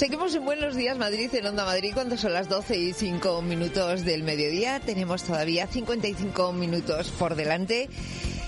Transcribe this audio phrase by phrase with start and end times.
[0.00, 4.02] Seguimos en Buenos Días Madrid, en Onda Madrid, cuando son las 12 y 5 minutos
[4.02, 4.80] del mediodía.
[4.80, 7.90] Tenemos todavía 55 minutos por delante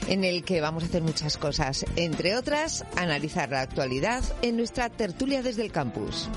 [0.09, 4.89] en el que vamos a hacer muchas cosas, entre otras, analizar la actualidad en nuestra
[4.89, 6.31] tertulia desde el campus.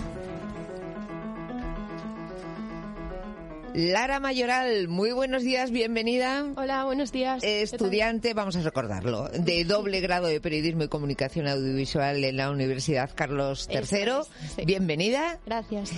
[3.76, 6.46] Lara Mayoral, muy buenos días, bienvenida.
[6.56, 7.44] Hola, buenos días.
[7.44, 13.10] Estudiante, vamos a recordarlo, de doble grado de periodismo y comunicación audiovisual en la Universidad
[13.14, 14.64] Carlos III.
[14.66, 15.40] Bienvenida.
[15.46, 15.92] Gracias.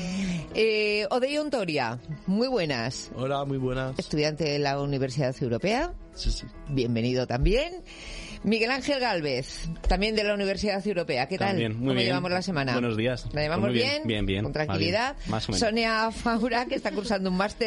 [0.55, 3.11] Eh, Odeon Toria, muy buenas.
[3.16, 4.00] Hola, muy buenas.
[4.00, 5.94] Estudiante de la Universidad Europea.
[6.16, 6.48] Sí, sí.
[6.70, 7.83] Bienvenido también.
[8.44, 11.28] Miguel Ángel Galvez, también de la Universidad Europea.
[11.28, 11.50] ¿Qué tal?
[11.50, 12.05] También, muy ¿Cómo bien.
[12.05, 12.73] llevamos la semana?
[12.73, 13.28] Buenos días.
[13.33, 14.02] ¿La llevamos Pues bien?
[14.05, 14.44] Bien, bien.
[14.44, 15.16] Con tranquilidad.
[15.17, 15.59] bien, más o menos.
[15.67, 17.67] Sonia Faura, que está cursando un máster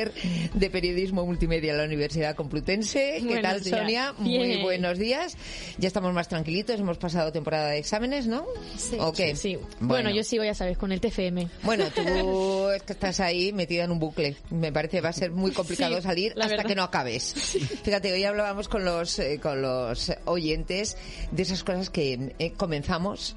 [0.55, 3.17] de periodismo multimedia en la Universidad Complutense.
[3.19, 3.79] ¿Qué Buenos tal, días.
[3.79, 4.15] Sonia?
[4.19, 4.63] Muy Bien.
[4.63, 5.37] buenos días.
[5.79, 8.47] Ya estamos más tranquilitos, hemos pasado temporada de exámenes, ¿no?
[8.77, 8.97] Sí.
[8.99, 9.37] ¿O qué?
[9.37, 9.59] Sí.
[9.81, 10.11] Bueno.
[10.11, 11.49] yo sigo, ya sabes, con el TFM.
[11.63, 14.37] Bueno, tú es que estás ahí metida en un bucle.
[14.51, 16.65] Me parece que va a ser muy complicado Sí, salir hasta verdad.
[16.67, 17.35] que no acabes.
[17.83, 20.97] Fíjate, hoy hablábamos con los, eh, con los oyentes
[21.31, 23.37] de esas cosas que eh, comenzamos.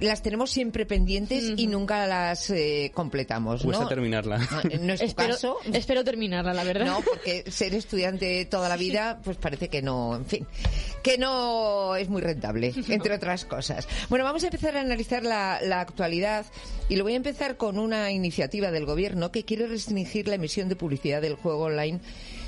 [0.00, 3.88] Las tenemos siempre pendientes y nunca las eh, completamos, Cuesta ¿no?
[3.88, 4.38] terminarla.
[4.80, 5.56] No es tu Espero, caso.
[5.72, 6.86] espero terminarla, la verdad.
[6.86, 10.46] No, porque ser estudiante toda la vida, pues parece que no, en fin,
[11.02, 13.88] que no es muy rentable, entre otras cosas.
[14.08, 16.46] Bueno, vamos a empezar a analizar la, la actualidad
[16.88, 20.68] y lo voy a empezar con una iniciativa del gobierno que quiere restringir la emisión
[20.68, 22.00] de publicidad del juego online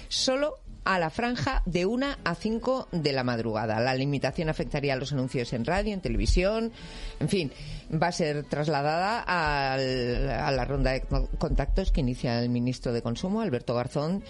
[0.09, 3.81] solo a la franja de 1 a 5 de la madrugada.
[3.81, 6.73] La limitación afectaría a los anuncios en radio, en televisión,
[7.21, 7.53] en fin,
[7.95, 12.93] va a ser trasladada al- a la ronda de co- contactos que inicia el ministro
[12.93, 14.23] de Consumo, Alberto Garzón,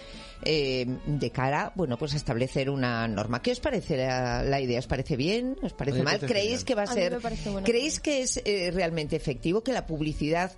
[0.44, 3.40] eh, de cara, bueno, pues a establecer una norma.
[3.42, 4.80] ¿Qué os parece la, la idea?
[4.80, 5.56] ¿Os parece bien?
[5.62, 6.16] ¿Os parece mal?
[6.16, 6.64] parece ¿Creéis genial.
[6.64, 7.18] que va a ser?
[7.64, 10.50] ¿Creéis que es eh, realmente efectivo que la publicidad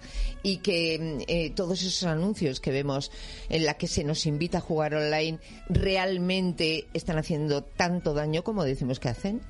[0.43, 3.11] y que mm, eh, todos esos anuncios que vemos
[3.51, 5.39] en la que se nos invita a jugar online
[5.69, 9.43] realmente están haciendo tanto daño como decimos que hacen?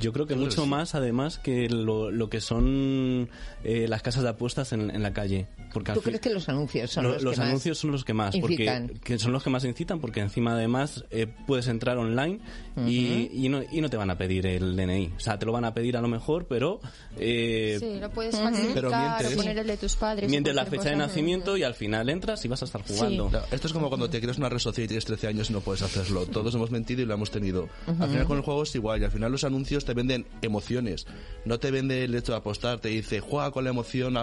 [0.00, 3.28] Yo creo que mucho más, además, que lo, lo que son
[3.64, 5.46] eh, las casas de apuestas en, en la calle.
[5.72, 8.04] Porque ¿Tú crees que los anuncios son lo- los, los que más anuncios son los
[8.04, 8.86] que más, incitan?
[8.88, 12.38] porque que son los que más incitan, porque encima además eh, puedes entrar online
[12.86, 15.12] y, y no, y no te van a pedir el DNI.
[15.16, 16.80] O sea, te lo van a pedir a lo mejor, pero
[17.18, 18.84] eh, Sí, lo puedes Pero falsificar
[19.18, 19.32] mientes.
[19.32, 20.30] o poner el de tus padres.
[20.30, 23.28] mientes la fecha de nacimiento y al final entras y vas a estar jugando.
[23.30, 25.54] Claro, esto es como cuando te creas una red social y tienes 13 años y
[25.54, 26.24] no puedes hacerlo.
[26.26, 27.68] Todos hemos mentido y lo hemos tenido.
[27.88, 31.06] Al final con el juego es igual y al final los anuncios te venden emociones.
[31.44, 34.16] No te vende el hecho de apostar, te dice juega con la emoción,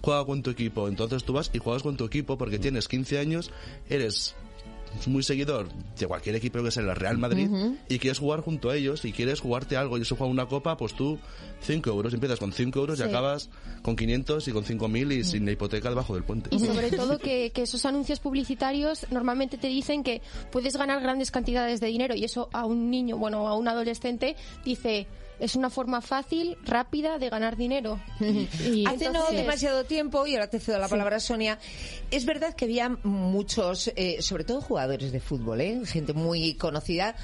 [0.00, 0.88] juega con tu equipo.
[0.88, 3.50] Entonces tú vas y juegas con tu equipo porque tienes 15 años,
[3.88, 4.34] eres
[5.06, 7.48] muy seguidor de cualquier equipo que sea el Real Madrid
[7.88, 9.98] y quieres jugar junto a ellos y quieres jugarte algo.
[9.98, 11.18] Y eso juega una copa, pues tú
[11.60, 13.50] 5 euros, empiezas con 5 euros y acabas
[13.82, 16.50] con 500 y con 5.000 y sin la hipoteca debajo del puente.
[16.52, 21.30] Y sobre todo que, que esos anuncios publicitarios normalmente te dicen que puedes ganar grandes
[21.30, 25.06] cantidades de dinero y eso a un niño, bueno, a un adolescente dice
[25.38, 28.00] es una forma fácil, rápida de ganar dinero.
[28.66, 31.58] Y Hace no demasiado tiempo, y ahora te cedo la palabra a Sonia,
[32.10, 35.80] es verdad que había muchos, eh, sobre todo jugadores de fútbol, ¿eh?
[35.86, 37.14] gente muy conocida,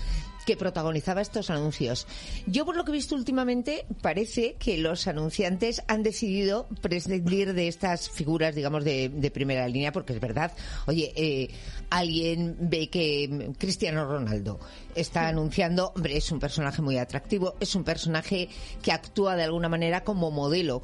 [0.47, 2.07] que protagonizaba estos anuncios.
[2.47, 7.69] Yo, por lo que he visto últimamente, parece que los anunciantes han decidido prescindir de
[7.69, 10.53] estas figuras, digamos, de, de primera línea, porque es verdad,
[10.87, 11.51] oye, eh,
[11.91, 14.59] alguien ve que Cristiano Ronaldo
[14.95, 18.49] está anunciando, hombre, es un personaje muy atractivo, es un personaje
[18.83, 20.83] que actúa de alguna manera como modelo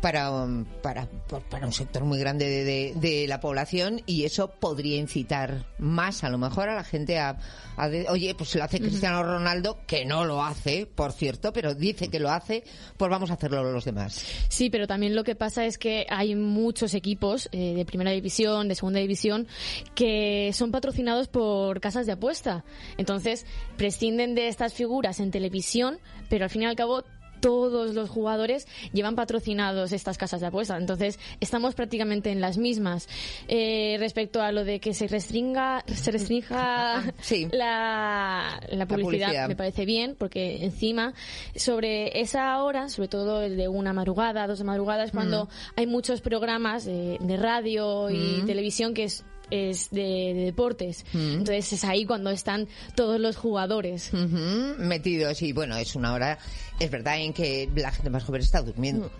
[0.00, 1.06] para, um, para,
[1.50, 6.24] para un sector muy grande de, de- de la población y eso podría incitar más
[6.24, 7.36] a lo mejor a la gente a,
[7.76, 11.74] a de- oye, pues lo hace Cristiano Ronaldo, que no lo hace, por cierto, pero
[11.74, 12.64] dice que lo hace,
[12.96, 14.24] pues vamos a hacerlo los demás.
[14.48, 18.68] Sí, pero también lo que pasa es que hay muchos equipos eh, de primera división,
[18.68, 19.46] de segunda división,
[19.94, 22.64] que son patrocinados por casas de apuesta.
[22.96, 23.46] Entonces,
[23.76, 25.98] prescinden de estas figuras en televisión,
[26.28, 27.04] pero al fin y al cabo
[27.42, 30.80] todos los jugadores llevan patrocinados estas casas de apuestas.
[30.80, 33.08] Entonces, estamos prácticamente en las mismas.
[33.48, 37.48] Eh, respecto a lo de que se restringa, se restrinja Sí.
[37.52, 39.48] la, la publicidad, publicidad.
[39.48, 41.14] me parece bien, porque encima,
[41.56, 45.86] sobre esa hora, sobre todo el de una madrugada, dos de madrugada, es cuando hay
[45.88, 51.04] muchos programas de, de radio y televisión que es es de, de deportes.
[51.12, 54.10] Entonces es ahí cuando están todos los jugadores.
[54.14, 56.38] Ujú, metidos y bueno, es una hora,
[56.80, 59.10] es verdad en que la gente más joven está durmiendo.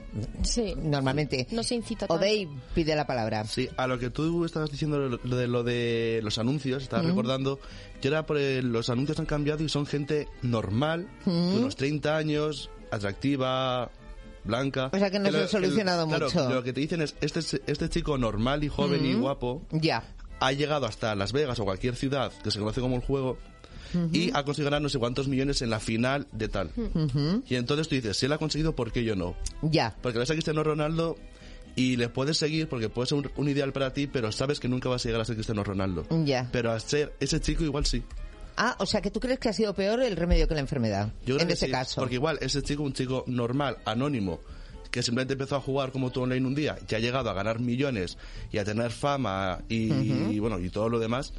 [0.43, 0.75] Sí.
[0.83, 1.47] Normalmente.
[1.51, 2.15] No se incita tanto.
[2.23, 3.45] Odey pide la palabra.
[3.45, 7.61] Sí, a lo que tú estabas diciendo lo de lo de los anuncios, estaba recordando,
[8.01, 12.17] yo era por el- los anuncios han cambiado y son gente normal, de unos 30
[12.17, 13.91] años, atractiva,
[14.45, 14.91] blanca.
[14.93, 16.49] O sea que no se ha solucionado claro, mucho.
[16.51, 20.03] Lo que te dicen es, este, este chico normal y joven y guapo Ya.
[20.43, 23.39] Ha llegado hasta Las Vegas o cualquier ciudad que se conoce como el juego
[24.13, 26.71] y ha conseguido ganar no sé cuántos millones en la final de tal.
[27.49, 29.37] Y entonces tú dices, si él ha conseguido, ¿por qué yo no?
[29.63, 29.95] Ya.
[30.03, 31.17] Porque ves a Cristiano Ronaldo
[31.77, 34.69] y le puedes seguir porque puede ser un, un ideal para ti, pero sabes que
[34.69, 36.07] nunca vas a llegar a ser Cristiano Ronaldo.
[36.25, 36.49] Ya.
[36.51, 38.03] Pero a ser ese chico igual sí.
[38.57, 41.13] Ah, o sea que tú crees que ha sido peor el remedio que la enfermedad.
[41.25, 42.01] Yo creo en que ese sí, caso.
[42.01, 44.41] Porque igual ese chico, un chico normal, anónimo,
[44.93, 47.59] que simplemente empezó a jugar como tú online un día, y ha llegado a ganar
[47.59, 48.19] millones
[48.53, 51.33] y a tener fama y, y, bueno y todo lo demás.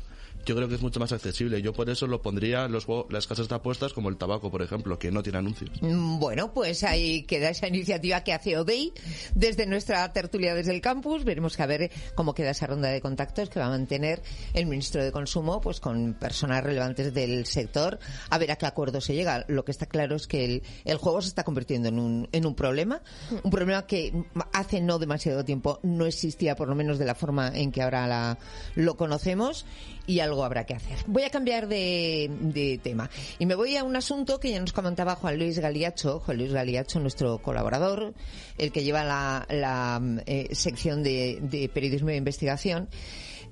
[0.46, 1.62] Yo creo que es mucho más accesible.
[1.62, 4.62] Yo por eso lo pondría los juegos- las casas de apuestas como el tabaco, por
[4.62, 5.72] ejemplo, que no tiene anuncios.
[5.82, 8.94] Mm, Bueno, pues ahí queda esa iniciativa que hace ODEI
[9.36, 11.24] desde nuestra tertulia desde el campus.
[11.24, 14.22] Veremos que a ver cómo queda esa ronda de contactos que va a mantener
[14.54, 18.00] el ministro de Consumo pues con personas relevantes del sector.
[18.30, 19.46] A ver a qué acuerdo se llega.
[19.48, 22.46] Lo que está claro es que el, el juego se está convirtiendo en un, en
[22.46, 23.02] un problema.
[23.44, 24.14] Un problema que
[24.52, 28.08] hace no demasiado tiempo no existía, por lo menos de la forma en que ahora
[28.08, 28.38] la-
[28.76, 29.66] lo conocemos.
[30.06, 30.98] Y habrá que hacer.
[31.08, 33.10] Voy a cambiar de, tema.
[33.40, 36.54] Y me voy a un asunto que ya nos comentaba Juan Luis Galiacho, Juan Luis
[36.54, 38.14] Galiacho, nuestro colaborador,
[38.58, 42.88] el que lleva la, la, eh, sección de, de periodismo de investigación.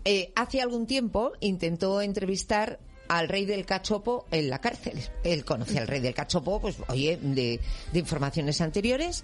[0.06, 2.80] Eh, hace algún tiempo intentó entrevistar
[3.12, 4.98] al rey del cachopo en la cárcel.
[5.26, 7.60] Él conoce al rey del cachopo, pues oye, de,
[7.92, 9.24] de informaciones anteriores.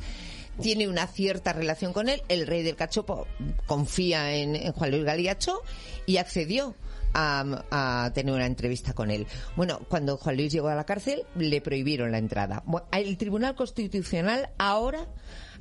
[0.62, 2.22] Tiene una cierta relación con él.
[2.28, 3.28] El rey del cachopo
[3.66, 5.62] confía en, en Juan Luis Galiacho
[6.06, 6.76] y accedió
[7.14, 9.28] a, a tener una entrevista con él.
[9.56, 12.64] Bueno, cuando Juan Luis llegó a la cárcel, le prohibieron la entrada.
[12.92, 15.08] El Tribunal Constitucional ahora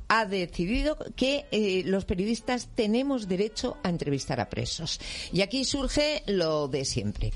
[0.09, 4.99] ha decidido que eh, los periodistas tenemos derecho a entrevistar a presos.
[5.31, 7.33] Y aquí surge lo de siempre.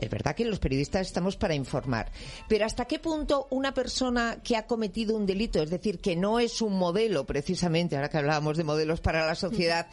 [0.00, 2.10] Es verdad que los periodistas estamos para informar,
[2.48, 6.38] pero ¿hasta qué punto una persona que ha cometido un delito, es decir, que no
[6.40, 9.86] es un modelo precisamente, ahora que hablábamos de modelos para la sociedad,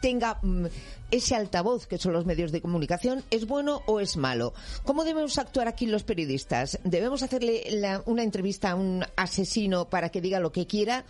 [0.00, 0.66] tenga mm,
[1.10, 4.54] ese altavoz que son los medios de comunicación, es bueno o es malo?
[4.84, 6.78] ¿Cómo debemos actuar aquí los periodistas?
[6.84, 11.04] ¿Debemos hacerle la- una entrevista a un asesino para que diga lo que quiera?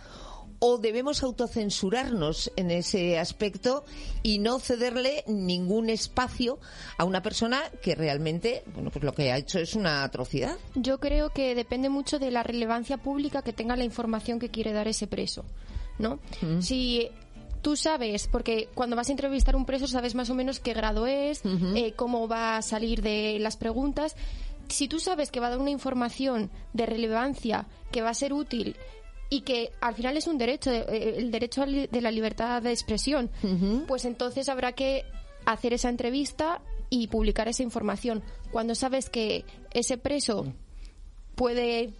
[0.63, 3.83] O debemos autocensurarnos en ese aspecto
[4.21, 6.59] y no cederle ningún espacio
[6.99, 10.55] a una persona que realmente, bueno, pues lo que ha hecho es una atrocidad.
[10.75, 14.71] Yo creo que depende mucho de la relevancia pública que tenga la información que quiere
[14.71, 15.45] dar ese preso,
[15.97, 16.19] ¿no?
[16.59, 17.09] Si
[17.63, 20.73] tú sabes, porque cuando vas a entrevistar a un preso sabes más o menos qué
[20.75, 21.41] grado es,
[21.75, 24.15] eh, cómo va a salir de las preguntas.
[24.67, 28.31] Si tú sabes que va a dar una información de relevancia, que va a ser
[28.31, 28.75] útil
[29.31, 33.31] y que al final es un derecho, eh, el derecho de la libertad de expresión,
[33.87, 35.05] pues entonces habrá que
[35.45, 38.23] hacer esa entrevista y publicar esa información.
[38.51, 40.53] Cuando sabes que ese preso
[41.35, 41.93] puede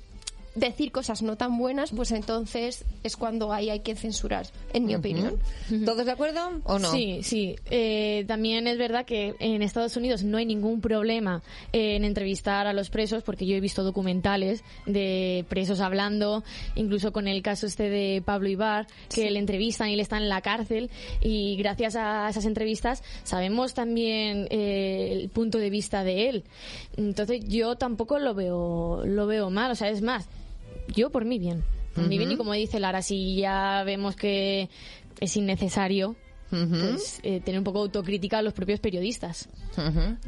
[0.56, 4.96] decir cosas no tan buenas, pues entonces es cuando ahí hay que censurar, en mi
[4.96, 5.40] opinión.
[5.86, 6.92] ¿Todos de acuerdo o no?
[6.92, 7.56] Sí, sí.
[7.70, 11.42] Eh, también es verdad que en Estados Unidos no hay ningún problema
[11.72, 16.44] en entrevistar a los presos, porque yo he visto documentales de presos hablando,
[16.76, 20.30] incluso con el caso este de Pablo Ibar, que le entrevistan y le están en
[20.30, 20.90] la cárcel,
[21.22, 26.44] y gracias a esas entrevistas sabemos también eh, el punto de vista de él.
[26.98, 30.28] Entonces yo tampoco lo veo, lo veo mal, o sea, es más,
[30.94, 31.64] yo por mí bien.
[31.96, 34.70] Por mí bien, y como dice Lara, si ya vemos que
[35.20, 36.16] es innecesario,
[36.52, 39.48] pues eh, tener un poco de autocrítica a los propios periodistas.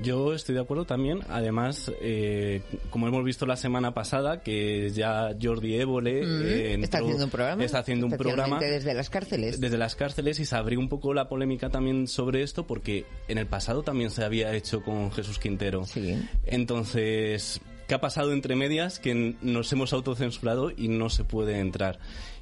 [0.02, 1.20] Yo estoy de acuerdo también.
[1.30, 7.26] Además, eh, como hemos visto la semana pasada, que ya Jordi Évole eh, Está haciendo
[7.26, 7.64] un programa.
[7.64, 9.60] Está haciendo un programa desde las cárceles.
[9.60, 13.38] desde las cárceles y se abrió un poco la polémica también sobre esto porque en
[13.38, 15.86] el pasado también se había hecho con Jesús Quintero.
[15.86, 16.18] Sí.
[16.46, 17.60] Entonces,
[17.94, 18.98] ¿qué ha pasado entre medias?
[18.98, 22.00] Que nos hemos autocensurado y no se puede entrar.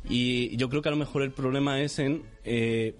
[0.07, 2.23] Y yo creo que a lo mejor el problema es en...
[2.45, 2.95] eh,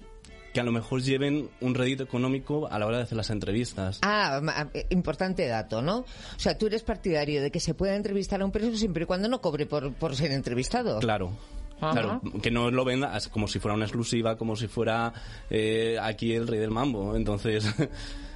[0.54, 4.00] que a lo mejor lleven un rédito económico a la hora de hacer las entrevistas.
[4.02, 6.00] Ah, eh, importante dato, ¿no?
[6.00, 6.06] O
[6.36, 9.30] sea, tú eres partidario de que se pueda entrevistar a un preso siempre y cuando
[9.30, 11.00] no cobre por, por ser entrevistado.
[11.00, 11.32] Claro.
[11.80, 11.94] Ajá.
[11.94, 15.14] Claro, que no lo venda como si fuera una exclusiva, como si fuera
[15.50, 17.16] eh, aquí el rey del mambo.
[17.16, 17.64] Entonces,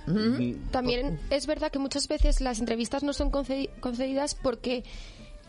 [0.71, 4.83] También es verdad que muchas veces las entrevistas no son concedi- concedidas porque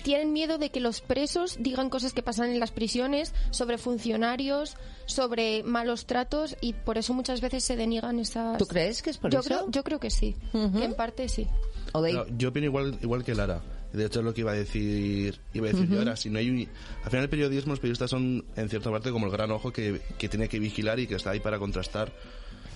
[0.02, 4.76] tienen miedo de que los presos digan cosas que pasan en las prisiones sobre funcionarios,
[5.06, 8.58] sobre malos tratos y por eso muchas veces se deniegan esas.
[8.58, 9.48] ¿Tú crees que es por yo eso?
[9.48, 11.46] Creo, yo creo que sí, que en parte sí.
[12.12, 13.62] No, yo opino igual, igual que Lara.
[13.92, 16.16] De hecho, es lo que iba a decir, iba a decir yo ahora.
[16.16, 16.68] Si no hay, un-
[17.02, 20.02] al final el periodismo, los periodistas son en cierta parte como el gran ojo que,
[20.18, 22.12] que tiene que vigilar y que está ahí para contrastar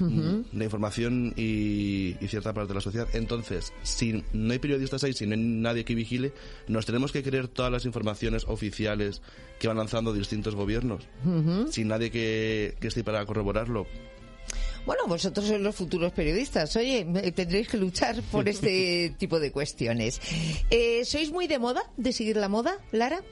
[0.00, 3.08] mm, la información y, y cierta parte de la sociedad.
[3.12, 6.32] Entonces, si no hay periodistas ahí, si no hay nadie que vigile,
[6.68, 9.22] nos tenemos que creer todas las informaciones oficiales
[9.58, 11.06] que van lanzando distintos gobiernos,
[11.70, 13.86] sin nadie que, que esté para corroborarlo.
[14.86, 16.74] Bueno, vosotros sois los futuros periodistas.
[16.76, 17.04] Oye,
[17.34, 20.20] tendréis que luchar por este tipo de cuestiones.
[20.70, 23.22] Eh, ¿Sois muy de moda, de seguir la moda, Lara?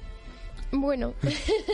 [0.71, 1.15] Bueno,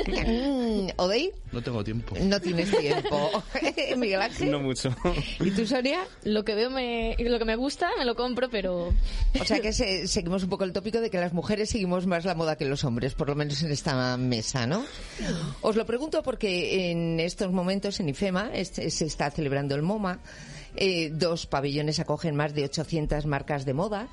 [0.06, 1.32] Mm, ¿Odey?
[1.52, 2.14] No tengo tiempo.
[2.20, 3.30] No tienes tiempo.
[3.96, 4.50] Miguel Ángel.
[4.50, 4.94] no mucho.
[5.40, 6.00] ¿Y tú, Sonia?
[6.24, 8.92] Lo que veo, me, lo que me gusta, me lo compro, pero
[9.40, 12.24] O sea que se- seguimos un poco el tópico de que las mujeres seguimos más
[12.24, 14.84] la moda que los hombres, por lo menos en esta mesa, ¿no?
[15.62, 20.20] Os lo pregunto porque en estos momentos en IFEMA este- se está celebrando el MoMA.
[20.76, 24.08] eh, dos pabellones acogen más de 800 marcas de moda.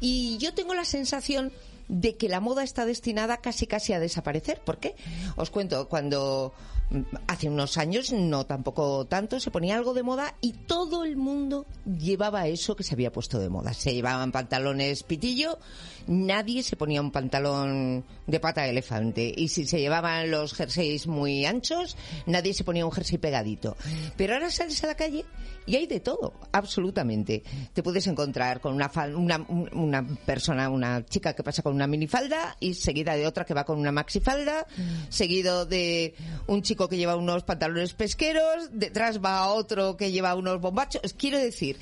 [0.00, 1.52] Y yo tengo la sensación
[1.88, 4.60] de que la moda está destinada casi casi a desaparecer.
[4.60, 4.94] ¿Por qué?
[5.36, 6.77] Os cuento, cuando mm,
[7.26, 11.66] hace unos años, no tampoco tanto, se ponía algo de moda y todo el mundo
[11.84, 13.74] llevaba eso que se había puesto de moda.
[13.74, 15.58] Se llevaban pantalones pitillo,
[16.06, 19.32] nadie se ponía un pantalón de pata de elefante.
[19.36, 23.76] Y si se llevaban los jerseys muy anchos, nadie se ponía un jersey pegadito.
[24.16, 25.24] Pero ahora sales a la calle
[25.66, 27.42] y hay de todo, absolutamente.
[27.74, 31.74] Te puedes encontrar con una, fal- una, un- una persona, una chica que pasa con
[31.74, 34.66] una minifalda y seguida de otra que va con una maxifalda,
[35.10, 36.14] seguido de
[36.46, 41.14] un chico que lleva unos pantalones pesqueros, detrás va otro que lleva unos bombachos.
[41.14, 41.78] Quiero decir,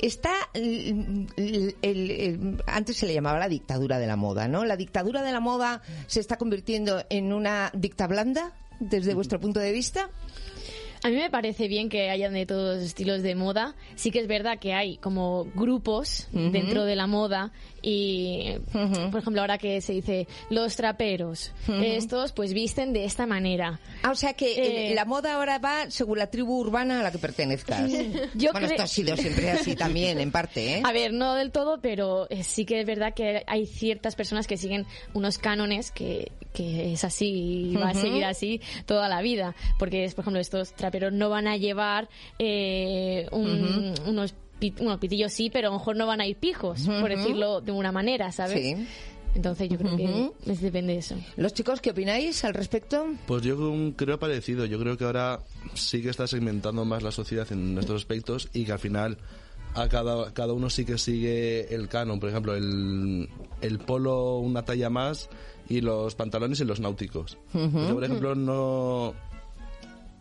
[0.00, 4.64] está el- el- el- el- antes se le llamaba la dictadura de la moda, ¿no?
[4.64, 9.58] La dictadura de la moda se está convirtiendo en una dicta blanda desde vuestro punto
[9.58, 10.10] de vista.
[11.04, 13.76] A mí me parece bien que hayan de todos los estilos de moda.
[13.94, 18.54] Sí que es verdad que hay como grupos dentro de la moda y,
[19.10, 23.80] por ejemplo, ahora que se dice los traperos, estos pues visten de esta manera.
[24.02, 27.10] Ah, o sea que Eh, la moda ahora va según la tribu urbana a la
[27.12, 27.90] que pertenezcas.
[28.34, 30.82] Yo bueno, cre- esto ha sido siempre así también, en parte, ¿eh?
[30.84, 34.46] A ver, no del todo, pero eh, sí que es verdad que hay ciertas personas
[34.46, 37.28] que siguen unos cánones que, que es así
[37.72, 39.54] y va a seguir así toda la vida.
[39.78, 42.08] Porque, es, por ejemplo, estos traperos no van a llevar
[42.38, 44.34] eh, un- unos,
[44.80, 47.72] unos pitillos, sí, pero a lo mejor no van a ir pijos, por decirlo de
[47.72, 48.60] una manera, ¿sabes?
[48.76, 48.86] Sí.
[49.34, 51.14] Entonces yo creo que es- depende de eso.
[51.36, 53.06] ¿Los chicos qué opináis al respecto?
[53.26, 53.56] Pues yo
[53.94, 54.64] creo parecido.
[54.64, 55.40] Yo creo que ahora
[55.74, 59.18] sí que está segmentando más la sociedad en estos aspectos y que al final
[59.74, 62.18] a cada, cada uno sí que sigue el canon.
[62.18, 63.28] Por ejemplo, el,
[63.60, 65.28] el polo una talla más
[65.68, 67.36] y los pantalones y los náuticos.
[67.52, 69.12] Yo, por ejemplo, no,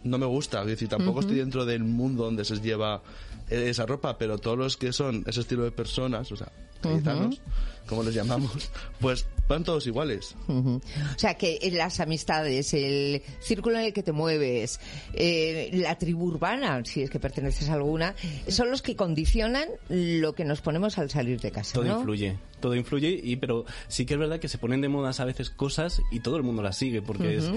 [0.08, 0.62] no me gusta.
[0.62, 3.02] Es decir, tampoco estoy dentro del mundo donde se lleva
[3.50, 7.42] eh, esa ropa, pero todos los que son ese estilo de personas, o sea, cayetanos,
[7.88, 10.36] como los llamamos, pues van todos iguales.
[10.48, 10.82] Ujú.
[11.15, 14.79] O sea que las amistades, el círculo en el que te mueves,
[15.13, 18.13] eh, la tribu urbana, si es que perteneces a alguna,
[18.50, 21.98] son los que condicionan lo que nos ponemos al salir de casa, Todo ¿no?
[22.00, 25.25] influye, todo influye, y pero sí que es verdad que se ponen de modas a
[25.25, 27.50] veces cosas y todo el mundo las sigue, porque es,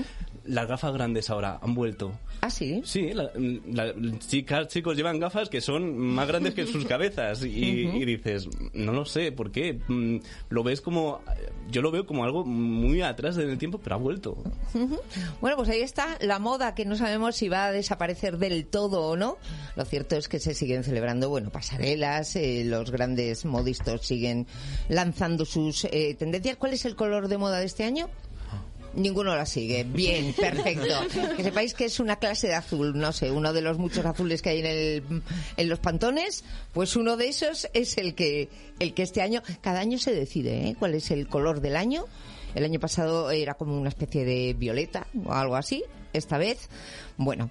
[0.44, 2.12] las gafas grandes ahora han vuelto.
[2.42, 2.80] Ah, sí.
[2.84, 3.30] Sí, la-
[3.72, 7.48] la- chicas, chicos llevan gafas que son más grandes que sus cabezas y,
[7.88, 9.78] y dices, no lo sé, ¿por qué?
[9.88, 10.18] Mm,
[10.48, 11.20] Lo ves como,
[11.70, 14.36] yo lo veo como algo muy atrás en el tiempo, pero ha vuelto.
[15.40, 19.02] Bueno, pues ahí está la moda que no sabemos si va a desaparecer del todo
[19.08, 19.36] o no.
[19.76, 24.46] Lo cierto es que se siguen celebrando, bueno, pasarelas, eh, los grandes modistas siguen
[24.88, 26.56] lanzando sus eh, tendencias.
[26.56, 28.08] ¿Cuál es el color de moda de este año?
[28.94, 29.84] Ninguno la sigue.
[29.84, 30.94] Bien, perfecto.
[31.36, 34.42] Que sepáis que es una clase de azul, no sé, uno de los muchos azules
[34.42, 35.22] que hay en, el,
[35.56, 39.80] en los pantones, pues uno de esos es el que, el que este año, cada
[39.80, 40.76] año se decide ¿eh?
[40.78, 42.04] cuál es el color del año.
[42.54, 45.84] El año pasado era como una especie de violeta o algo así.
[46.12, 46.68] esta vez.
[47.16, 47.50] Bueno,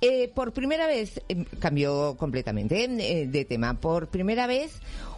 [0.00, 4.72] eh, por primera vez, eh, cambió completamente eh, de tema, por primera vez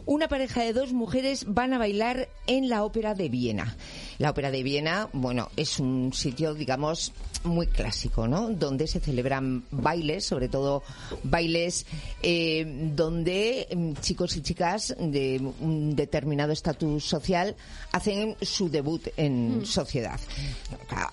[0.07, 3.76] una pareja de dos mujeres van a bailar en la Ópera de Viena.
[4.19, 7.12] La Ópera de Viena, bueno, es un sitio, digamos,
[7.45, 8.50] muy clásico, ¿no?
[8.50, 10.83] Donde se celebran bailes, sobre todo
[11.23, 11.87] bailes
[12.23, 17.57] eh, donde mm, chicos y chicas de un determinado estatus social
[17.92, 20.21] hacen su debut en sociedad.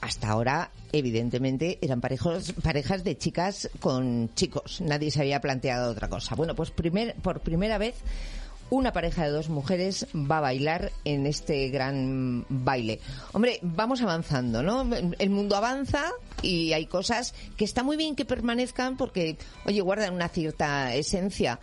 [0.01, 4.82] Hasta ahora, evidentemente, eran parejos, parejas de chicas con chicos.
[4.82, 6.36] Nadie se había planteado otra cosa.
[6.36, 7.96] Bueno, pues primer, por primera vez
[8.69, 13.00] una pareja de dos mujeres va a bailar en este gran baile.
[13.33, 14.88] Hombre, vamos avanzando, ¿no?
[15.19, 16.05] El mundo avanza
[16.41, 21.59] y hay cosas que está muy bien que permanezcan porque, oye, guardan una cierta esencia.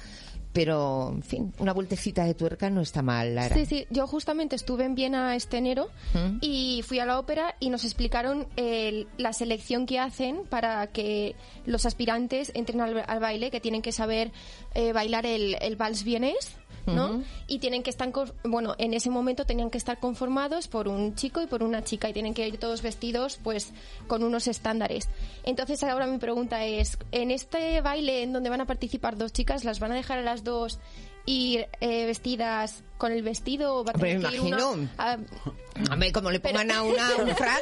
[0.53, 3.57] Pero, en fin, una vueltecita de tuerca no está mal, Lara.
[3.57, 6.39] Sí, sí, yo justamente estuve en Viena este enero ¿Mm?
[6.43, 11.35] y fui a la ópera y nos explicaron el- la selección que hacen para que
[11.67, 14.31] los aspirantes entren al, al baile, que tienen que saber
[14.75, 16.55] eh, bailar el, el vals vienés.
[16.87, 17.23] ¿No?
[17.47, 18.13] Y tienen que estar,
[18.45, 22.09] bueno, en ese momento tenían que estar conformados por un chico y por una chica
[22.09, 23.73] y tienen que ir todos vestidos pues
[24.07, 25.09] con unos estándares.
[25.45, 29.65] Entonces ahora mi pregunta es, en este baile en donde van a participar dos chicas,
[29.65, 30.79] ¿las van a dejar a las dos
[31.27, 34.89] ir eh, vestidas con el vestido o va a tener me una- imagino.
[34.99, 35.19] a-
[35.93, 37.61] Hombre, como le pongan a una un frac,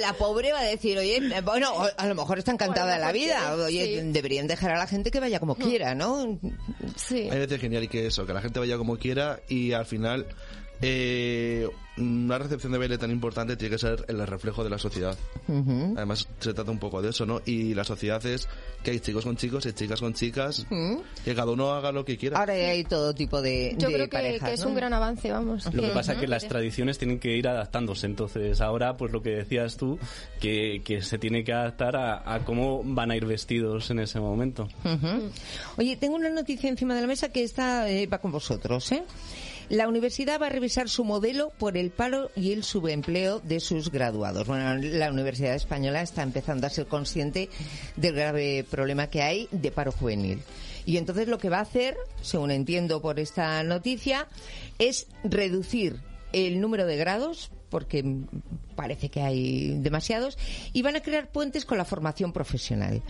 [0.00, 3.54] la pobre va a decir, oye, bueno, a lo mejor está encantada de la vida.
[3.54, 4.08] Oye, Sí.
[4.12, 6.38] deberían dejar a la gente que vaya como quiera, ¿no?
[6.96, 7.28] sí.
[7.30, 10.26] Hay veces genial y que eso, que la gente vaya como quiera y al final
[10.80, 15.16] eh, una recepción de baile tan importante tiene que ser el reflejo de la sociedad.
[15.48, 17.40] Además se trata un poco de eso, ¿no?
[17.44, 18.48] Y la sociedad es
[18.82, 20.66] que hay chicos con chicos y chicas con chicas,
[21.24, 22.38] que cada uno haga lo que quiera.
[22.38, 24.68] Ahora hay todo tipo de, Yo de creo que, parejas, que es ¿no?
[24.70, 25.66] un gran avance, vamos.
[25.72, 28.06] Lo que pasa es que las tradiciones tienen que ir adaptándose.
[28.06, 29.98] Entonces, ahora, pues lo que decías tú,
[30.40, 34.18] que, que se tiene que adaptar a, a cómo van a ir vestidos en ese
[34.20, 34.68] momento.
[35.76, 39.02] Oye, tengo una noticia encima de la mesa que está eh, va con vosotros, ¿eh?
[39.72, 43.90] La universidad va a revisar su modelo por el paro y el subempleo de sus
[43.90, 44.46] graduados.
[44.46, 47.48] Bueno, la Universidad Española está empezando a ser consciente
[47.96, 50.42] del grave problema que hay de paro juvenil.
[50.84, 54.28] Y entonces lo que va a hacer, según entiendo por esta noticia,
[54.78, 56.00] es reducir
[56.34, 58.04] el número de grados porque
[58.76, 60.36] parece que hay demasiados,
[60.74, 63.02] y van a crear puentes con la formación profesional.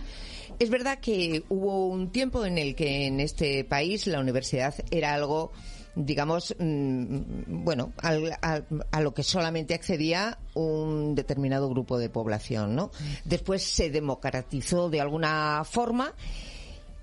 [0.59, 5.13] Es verdad que hubo un tiempo en el que en este país la universidad era
[5.13, 5.51] algo
[5.95, 12.91] digamos, mm, bueno, al- a lo que solamente accedía un determinado grupo de población, ¿no?
[13.25, 16.13] Después se democratizó de alguna forma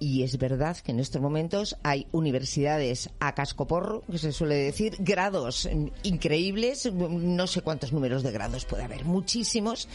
[0.03, 4.97] y es verdad que en estos momentos hay universidades a cascoporro, que se suele decir,
[4.99, 5.69] grados
[6.03, 9.89] increíbles, no sé cuántos números de grados puede haber, muchísimos,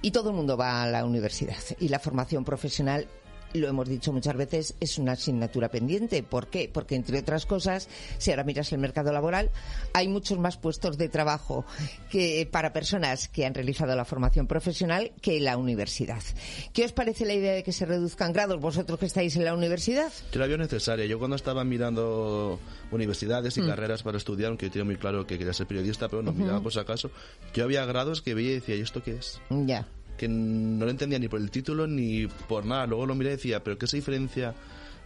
[0.00, 1.56] y todo el mundo va a la universidad.
[1.80, 3.08] Y la formación profesional
[3.52, 6.22] lo hemos dicho muchas veces, es una asignatura pendiente.
[6.22, 6.70] ¿Por qué?
[6.72, 9.50] Porque, entre otras cosas, si ahora miras el mercado laboral,
[9.94, 11.64] hay muchos más puestos de trabajo
[12.10, 16.22] que para personas que han realizado la formación profesional que la universidad.
[16.72, 19.54] ¿Qué os parece la idea de que se reduzcan grados vosotros que estáis en la
[19.54, 20.12] universidad?
[20.32, 21.06] Yo la veo necesaria.
[21.06, 22.58] Yo cuando estaba mirando
[22.90, 26.22] universidades y carreras para estudiar, aunque yo tenía muy claro que quería ser periodista, pero
[26.22, 27.10] no miraba por si acaso,
[27.54, 29.40] yo había grados que veía y decía, ¿y esto qué es?
[29.50, 29.86] Ya.
[30.18, 32.86] Que no lo entendía ni por el título ni por nada.
[32.86, 34.54] Luego lo miré y decía, ¿pero qué se diferencia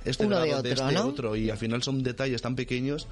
[0.05, 1.07] este Uno de grado de, otro, este ¿no?
[1.07, 1.37] otro?
[1.37, 3.07] Y al final son detalles tan pequeños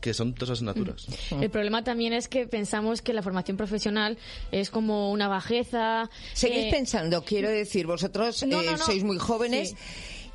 [0.00, 1.06] que son todas asignaturas.
[1.30, 4.16] El problema también es que pensamos que la formación profesional
[4.50, 6.08] es como una bajeza.
[6.32, 8.78] Seguís eh, pensando, quiero decir, vosotros No, eh, no.
[8.78, 9.70] sois muy jóvenes.
[9.70, 9.76] Sí.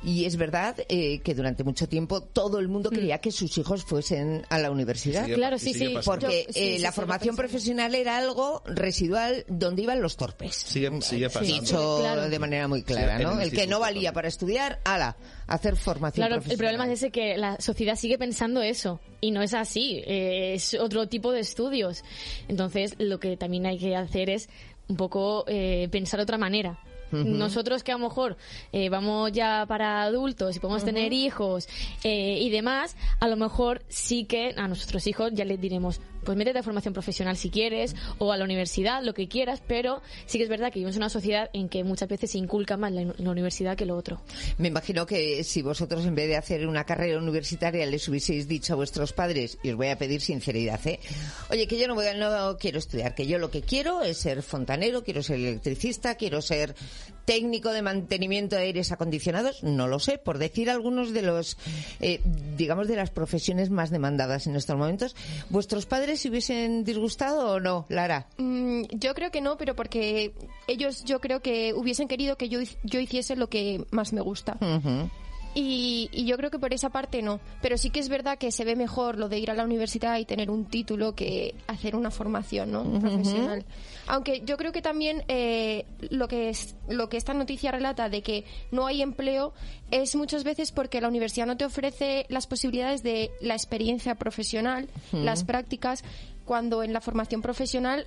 [0.06, 3.82] Y es verdad eh, que durante mucho tiempo todo el mundo quería que sus hijos
[3.84, 5.24] fuesen a la universidad.
[5.24, 5.94] Sigue- Claro, sí, sí.
[6.04, 10.16] Porque Yo- sí, eh, sí, la sí, formación profesional era algo residual donde iban los
[10.16, 10.54] torpes.
[10.54, 11.60] Sigue, sigue pasando.
[11.60, 12.28] Dicho Claro.
[12.28, 13.32] de manera muy clara, ¿no?
[13.40, 14.14] el El que no valía también.
[14.14, 15.16] para estudiar, ala,
[15.48, 19.42] hacer formación Claro, el problema es ese que la sociedad sigue pensando eso y no
[19.42, 22.04] es así, eh, es otro tipo de estudios.
[22.46, 24.48] Entonces, lo que también hay que hacer es
[24.88, 26.78] un poco eh, pensar de otra manera.
[27.12, 28.36] Nosotros que a lo mejor
[28.72, 31.68] eh, vamos ya para adultos y podemos tener hijos
[32.04, 36.36] eh, y demás, a lo mejor sí que a nuestros hijos ya les diremos, pues
[36.36, 40.38] métete a formación profesional si quieres o a la universidad, lo que quieras, pero sí
[40.38, 42.92] que es verdad que vivimos en una sociedad en que muchas veces se inculca más
[42.92, 44.20] la, universidad que lo otro.
[44.58, 48.72] Me imagino que si vosotros en vez de hacer una carrera universitaria les hubieseis dicho
[48.72, 50.98] a vuestros padres, y os voy a pedir sinceridad, ¿eh?
[51.50, 54.42] Oye, que yo no, voy no quiero estudiar, que yo lo que quiero es ser
[54.42, 56.74] fontanero, quiero ser electricista, quiero ser
[57.26, 61.58] técnico de mantenimiento de aires acondicionados, no lo sé, por decir algunos de los,
[62.00, 62.20] eh,
[62.56, 65.14] digamos, de las profesiones más demandadas en estos momentos.
[65.50, 68.28] ¿Vuestros padres se hubiesen disgustado o no, Lara?
[68.38, 70.32] Mm, yo creo que no, pero porque
[70.68, 74.56] ellos yo creo que hubiesen querido que yo, yo hiciese lo que más me gusta.
[75.58, 77.40] Y, yo creo que por esa parte no.
[77.62, 80.18] Pero sí que es verdad que se ve mejor lo de ir a la universidad
[80.18, 82.84] y tener un título que hacer una formación ¿no?
[83.00, 83.64] profesional.
[84.06, 88.22] Aunque yo creo que también eh, lo, que es, lo que esta noticia relata de
[88.22, 89.54] que no hay empleo
[89.90, 94.88] es muchas veces porque la universidad no te ofrece las posibilidades de la experiencia profesional,
[95.10, 96.04] las prácticas,
[96.44, 98.06] cuando en la formación profesional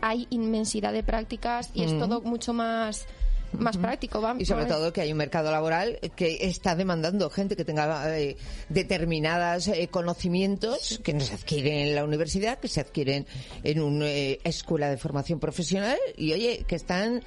[0.00, 3.06] hay inmensidad de prácticas y es todo mucho más
[3.52, 4.22] más práctico.
[4.38, 8.36] Y sobre todo que hay un mercado laboral que está demandando gente que tenga eh,
[8.68, 13.26] determinados eh, conocimientos que no se adquieren en la universidad, que se adquieren
[13.62, 17.22] en una eh, escuela de formación profesional y, oye, que están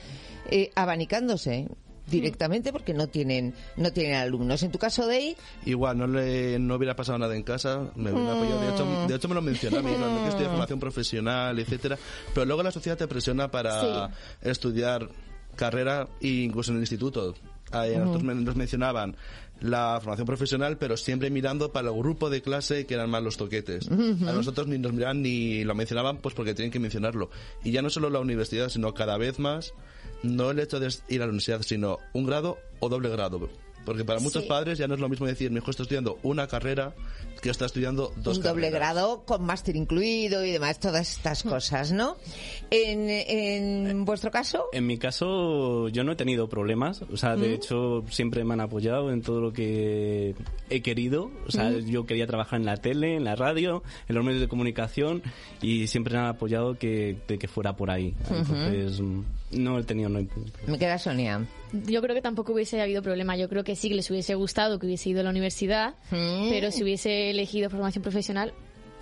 [0.75, 1.67] abanicándose
[2.10, 4.63] directamente porque no tienen no tienen alumnos.
[4.63, 5.36] En tu caso, Dey.
[5.65, 8.62] Igual, no, le, no hubiera pasado nada en casa, me hubiera apoyado.
[8.62, 11.97] De hecho, de hecho, me lo mencionó a mí, que estudia formación profesional, etcétera
[12.34, 15.10] Pero luego la sociedad te presiona para estudiar
[15.55, 17.35] carrera e incluso en el instituto.
[17.71, 19.15] Ahí nosotros nos mencionaban
[19.62, 23.38] la formación profesional, pero siempre mirando para el grupo de clase que eran más los
[23.38, 23.89] toquetes.
[23.89, 27.29] A nosotros ni nos miraban ni lo mencionaban, pues porque tienen que mencionarlo.
[27.63, 29.73] Y ya no solo la universidad, sino cada vez más,
[30.23, 33.49] no el hecho de ir a la universidad, sino un grado o doble grado.
[33.89, 36.45] Porque para muchos padres ya no es lo mismo decir, mi hijo está estudiando una
[36.45, 36.93] carrera
[37.41, 41.49] que está estudiando dos Un doble grado con máster incluido y demás, todas estas hmm.
[41.49, 42.15] cosas, ¿no?
[42.69, 44.65] En, en vuestro caso.
[44.73, 47.02] En mi caso, yo no he tenido problemas.
[47.12, 47.54] O sea, de hmm.
[47.54, 50.36] hecho, siempre me han apoyado en todo lo que
[50.69, 51.32] he querido.
[51.47, 51.88] O sea, hmm.
[51.88, 55.23] yo quería trabajar en la tele, en la radio, en los medios de comunicación
[55.63, 58.13] y siempre me han apoyado que, de que fuera por ahí.
[58.30, 59.02] Entonces,
[59.51, 60.09] no he tenido.
[60.09, 60.25] No
[60.67, 61.45] Me queda Sonia.
[61.71, 63.35] Yo creo que tampoco hubiese habido problema.
[63.38, 66.71] Yo creo que sí que les hubiese gustado que hubiese ido a la universidad, pero
[66.71, 68.53] si hubiese elegido formación profesional,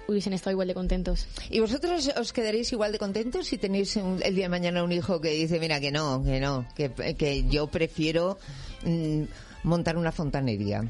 [0.07, 1.27] hubiesen estado igual de contentos.
[1.49, 5.21] ¿Y vosotros os quedaréis igual de contentos si tenéis el día de mañana un hijo
[5.21, 8.37] que dice, mira, que no, que no, que, que yo prefiero
[8.83, 9.23] mm,
[9.63, 10.89] montar una fontanería?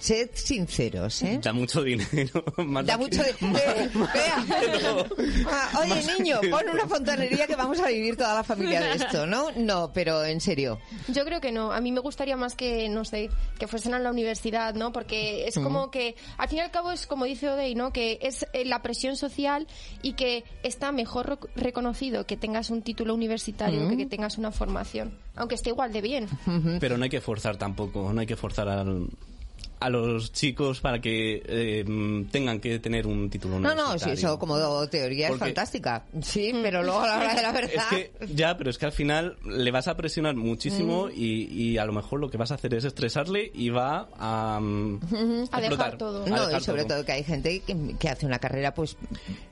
[0.00, 1.38] Sed sinceros, ¿eh?
[1.42, 2.42] Da mucho dinero.
[2.84, 3.90] da mucho dinero.
[5.52, 9.26] Ah, oye, niño, pon una fontanería que vamos a vivir toda la familia de esto,
[9.26, 9.50] ¿no?
[9.56, 10.78] No, pero en serio.
[11.08, 11.72] Yo creo que no.
[11.72, 14.92] A mí me gustaría más que, no sé, que fuesen a la universidad, ¿no?
[14.92, 17.92] Porque es como que, al fin y al cabo, es como dice Odey, ¿no?
[17.92, 19.66] Que es eh, la presión social
[20.02, 25.18] y que está mejor reconocido que tengas un título universitario que que tengas una formación.
[25.36, 26.28] Aunque esté igual de bien.
[26.80, 28.12] Pero no hay que forzar tampoco.
[28.12, 29.08] No hay que forzar al
[29.80, 34.38] a los chicos para que eh, tengan que tener un título No, no, sí, eso
[34.38, 36.04] como teoría es fantástica.
[36.20, 37.86] Sí, pero luego a la hora de la verdad...
[38.34, 41.12] ya, pero es que al final le vas a presionar muchísimo mm.
[41.16, 44.58] y, a lo mejor lo que vas a hacer es estresarle y va a...
[44.58, 46.26] a dejar todo.
[46.26, 47.02] no, y sobre todo.
[47.04, 48.96] que hay gente que, hace una carrera pues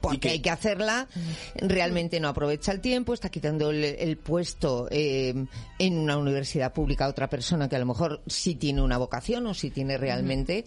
[0.01, 1.09] porque hay que hacerla,
[1.55, 5.47] realmente no aprovecha el tiempo, está quitando el, puesto eh,
[5.79, 9.47] en una universidad pública a otra persona que a lo mejor sí tiene una vocación
[9.47, 10.65] o sí tiene realmente realmente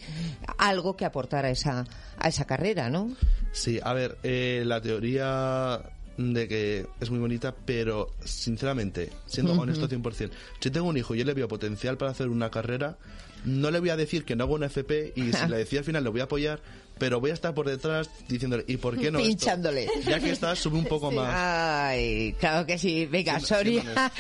[0.58, 1.86] algo que aportar a esa,
[2.18, 3.16] a esa carrera, ¿no?
[3.52, 5.82] Sí, a ver, eh, la teoría
[6.18, 11.20] de que es muy bonita, pero sinceramente, siendo honesto 100%, si tengo un hijo y
[11.20, 12.98] yo le veo potencial para hacer una carrera,
[13.46, 15.86] no le voy a decir que no hago una FP y si le decía al
[15.86, 16.62] final le voy a apoyar,
[17.02, 19.18] pero voy a estar por detrás diciéndole, ¿y por qué no?
[19.18, 19.88] Pinchándole.
[20.06, 21.34] Ya que estás, sube un poco más.
[21.34, 23.08] Ay, claro que sí.
[23.08, 23.82] Venga, Soria.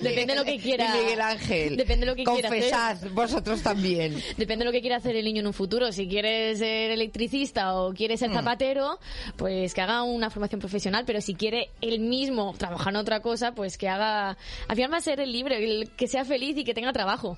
[0.00, 0.96] Depende de lo que quiera.
[0.96, 1.76] Miguel Ángel.
[1.76, 4.14] Depende de lo que Confesad, vosotros también.
[4.38, 5.92] Depende de lo que quiera hacer el niño en un futuro.
[5.92, 8.34] Si quiere ser electricista o quiere ser mm.
[8.34, 8.98] zapatero,
[9.36, 11.04] pues que haga una formación profesional.
[11.06, 14.38] Pero si quiere él mismo trabajar en otra cosa, pues que haga.
[14.66, 17.36] Al final va a ser el libre, el que sea feliz y que tenga trabajo.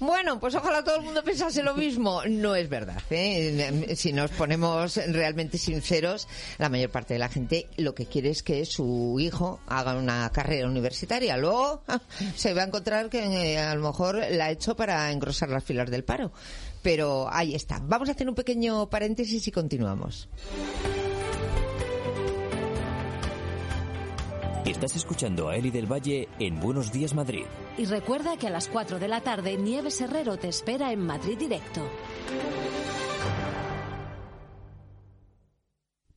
[0.00, 2.22] Bueno, pues ojalá todo el mundo pensase lo mismo.
[2.28, 3.02] No es verdad.
[3.10, 3.94] ¿eh?
[3.96, 8.42] Si nos ponemos realmente sinceros, la mayor parte de la gente lo que quiere es
[8.42, 11.36] que su hijo haga una carrera universitaria.
[11.36, 11.82] Luego
[12.36, 15.64] se va a encontrar que eh, a lo mejor la ha hecho para engrosar las
[15.64, 16.32] filas del paro.
[16.82, 17.80] Pero ahí está.
[17.82, 20.28] Vamos a hacer un pequeño paréntesis y continuamos.
[24.68, 27.44] Estás escuchando a Eli del Valle en Buenos Días Madrid.
[27.78, 31.38] Y recuerda que a las 4 de la tarde Nieves Herrero te espera en Madrid
[31.38, 31.80] Directo.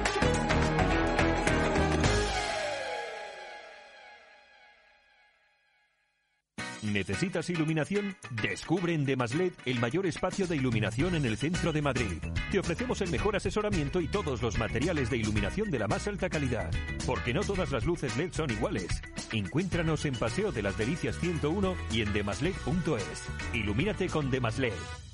[6.91, 8.15] ¿Necesitas iluminación?
[8.41, 12.21] Descubre en Demasled el mayor espacio de iluminación en el centro de Madrid.
[12.51, 16.29] Te ofrecemos el mejor asesoramiento y todos los materiales de iluminación de la más alta
[16.29, 16.71] calidad.
[17.05, 18.87] Porque no todas las luces LED son iguales.
[19.31, 23.27] Encuéntranos en Paseo de las Delicias 101 y en demasled.es.
[23.53, 25.06] Ilumínate con Demasled.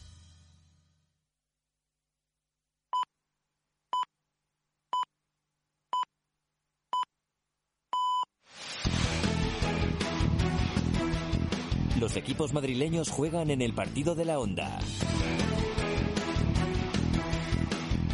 [12.03, 14.77] Los equipos madrileños juegan en el partido de la Onda.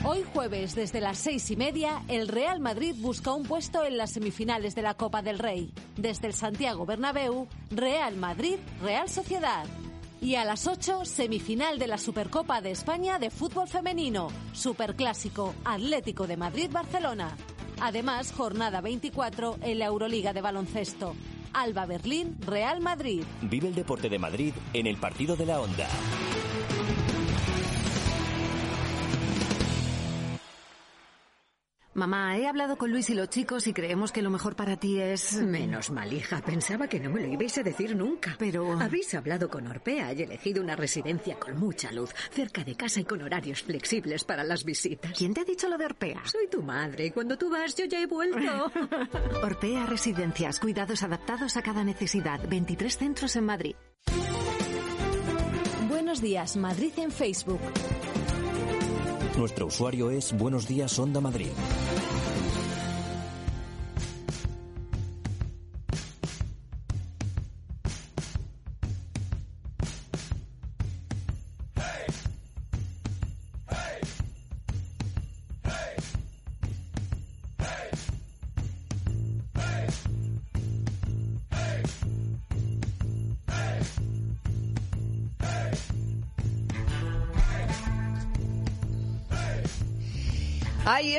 [0.04, 4.12] Hoy jueves, desde las seis y media, el Real Madrid busca un puesto en las
[4.12, 5.74] semifinales de la Copa del Rey.
[5.98, 9.66] Desde el Santiago Bernabéu, Real Madrid, Real Sociedad.
[10.22, 16.28] Y a las 8, semifinal de la Supercopa de España de fútbol femenino, Superclásico, Atlético
[16.28, 17.36] de Madrid-Barcelona.
[17.82, 21.16] Además, jornada 24 en la Euroliga de baloncesto.
[21.54, 23.24] Alba Berlín, Real Madrid.
[23.42, 25.88] Vive el deporte de Madrid en el partido de la Onda.
[32.00, 35.02] Mamá, he hablado con Luis y los chicos y creemos que lo mejor para ti
[35.02, 35.34] es...
[35.34, 36.42] Menos mal, hija.
[36.42, 38.38] Pensaba que no me lo ibais a decir nunca.
[38.40, 38.80] Pero...
[38.80, 43.04] Habéis hablado con Orpea y elegido una residencia con mucha luz, cerca de casa y
[43.04, 45.12] con horarios flexibles para las visitas.
[45.12, 46.22] ¿Quién te ha dicho lo de Orpea?
[46.24, 48.72] Soy tu madre y cuando tú vas yo ya he vuelto.
[49.44, 52.40] Orpea Residencias, cuidados adaptados a cada necesidad.
[52.48, 53.76] 23 centros en Madrid.
[55.90, 57.60] Buenos días, Madrid en Facebook.
[59.38, 61.52] Nuestro usuario es Buenos Días Onda Madrid.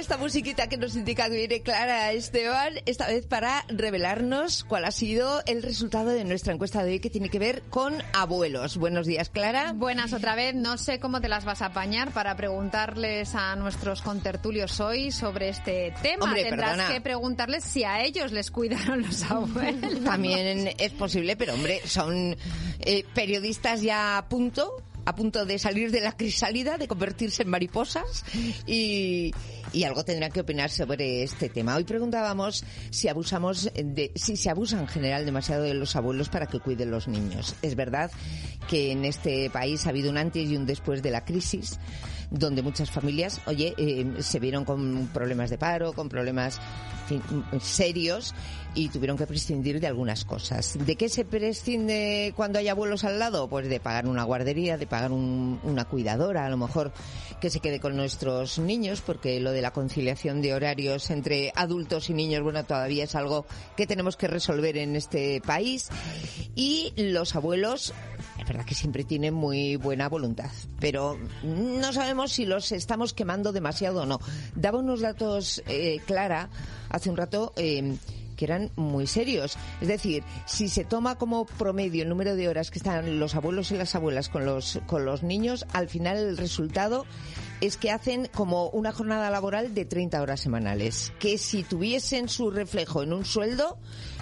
[0.00, 4.92] Esta musiquita que nos indica que viene Clara Esteban, esta vez para revelarnos cuál ha
[4.92, 8.78] sido el resultado de nuestra encuesta de hoy que tiene que ver con abuelos.
[8.78, 9.74] Buenos días, Clara.
[9.74, 10.54] Buenas otra vez.
[10.54, 15.50] No sé cómo te las vas a apañar para preguntarles a nuestros contertulios hoy sobre
[15.50, 16.24] este tema.
[16.24, 16.94] Hombre, Tendrás perdona.
[16.94, 20.02] que preguntarles si a ellos les cuidaron los abuelos.
[20.02, 22.38] También es posible, pero hombre, son
[22.80, 27.48] eh, periodistas ya a punto a punto de salir de la crisálida, de convertirse en
[27.48, 28.24] mariposas
[28.66, 29.32] y,
[29.72, 31.76] y algo tendrán que opinar sobre este tema.
[31.76, 36.46] Hoy preguntábamos si abusamos de, si se abusa en general demasiado de los abuelos para
[36.46, 37.54] que cuiden los niños.
[37.62, 38.10] Es verdad
[38.68, 41.78] que en este país ha habido un antes y un después de la crisis
[42.30, 46.60] donde muchas familias, oye, eh, se vieron con problemas de paro, con problemas
[47.60, 48.34] serios
[48.74, 50.78] y tuvieron que prescindir de algunas cosas.
[50.78, 53.48] ¿De qué se prescinde cuando hay abuelos al lado?
[53.48, 56.92] Pues de pagar una guardería, de pagar un- una cuidadora, a lo mejor
[57.40, 62.10] que se quede con nuestros niños, porque lo de la conciliación de horarios entre adultos
[62.10, 63.46] y niños, bueno, todavía es algo
[63.76, 65.88] que tenemos que resolver en este país.
[66.54, 67.92] Y los abuelos,
[68.38, 73.52] es verdad que siempre tienen muy buena voluntad, pero no sabemos si los estamos quemando
[73.52, 74.20] demasiado o no.
[74.54, 76.50] Daba unos datos, eh, Clara,
[76.90, 77.52] hace un rato.
[77.56, 77.96] eh,
[78.40, 79.58] que eran muy serios.
[79.82, 83.70] Es decir, si se toma como promedio el número de horas que están los abuelos
[83.70, 87.04] y las abuelas con los, con los niños, al final el resultado
[87.60, 91.12] es que hacen como una jornada laboral de 30 horas semanales.
[91.18, 93.76] Que si tuviesen su reflejo en un sueldo,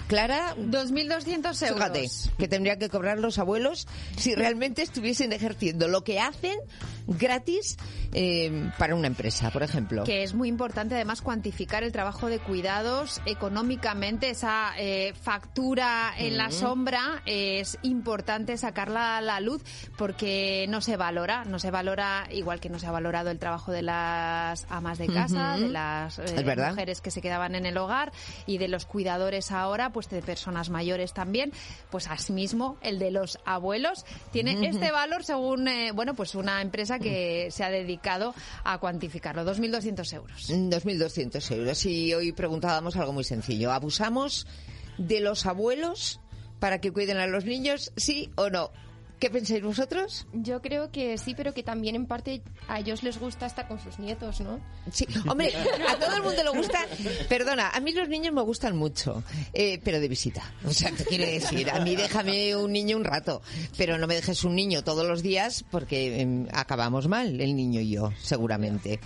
[0.09, 1.77] Clara, 2.200 euros.
[1.77, 6.57] Fíjate, que tendrían que cobrar los abuelos si realmente estuviesen ejerciendo lo que hacen
[7.05, 7.77] gratis
[8.13, 10.03] eh, para una empresa, por ejemplo.
[10.03, 16.37] Que es muy importante además cuantificar el trabajo de cuidados económicamente, esa eh, factura en
[16.37, 16.53] la Mm.
[16.53, 19.63] sombra es importante sacarla a la luz
[19.95, 23.71] porque no se valora, no se valora igual que no se ha valorado el trabajo
[23.71, 28.11] de las amas de casa, de las eh, mujeres que se quedaban en el hogar
[28.47, 31.51] y de los cuidadores ahora, pues de personas mayores también,
[31.89, 36.99] pues asimismo el de los abuelos tiene este valor según eh, bueno pues una empresa
[36.99, 38.33] que se ha dedicado
[38.63, 40.49] a cuantificarlo, 2.200 euros.
[40.49, 41.85] 2.200 euros.
[41.85, 43.71] Y hoy preguntábamos algo muy sencillo.
[43.71, 44.47] ¿Abusamos
[44.97, 46.19] de los abuelos
[46.59, 48.71] para que cuiden a los niños, sí o no?
[49.19, 50.25] ¿Qué pensáis vosotros?
[50.31, 53.77] Yo creo que sí, pero que también en parte a ellos les gusta estar con
[53.77, 54.61] sus nietos, ¿no?
[54.91, 55.51] Sí, hombre,
[55.89, 56.79] a todo el mundo le gusta.
[57.27, 59.21] Perdona, a mí los niños me gustan mucho,
[59.53, 60.53] eh, pero de visita.
[60.65, 63.41] O sea, te quiero decir, a mí déjame un niño un rato,
[63.77, 67.81] pero no me dejes un niño todos los días porque em, acabamos mal, el niño
[67.81, 69.01] y yo, seguramente.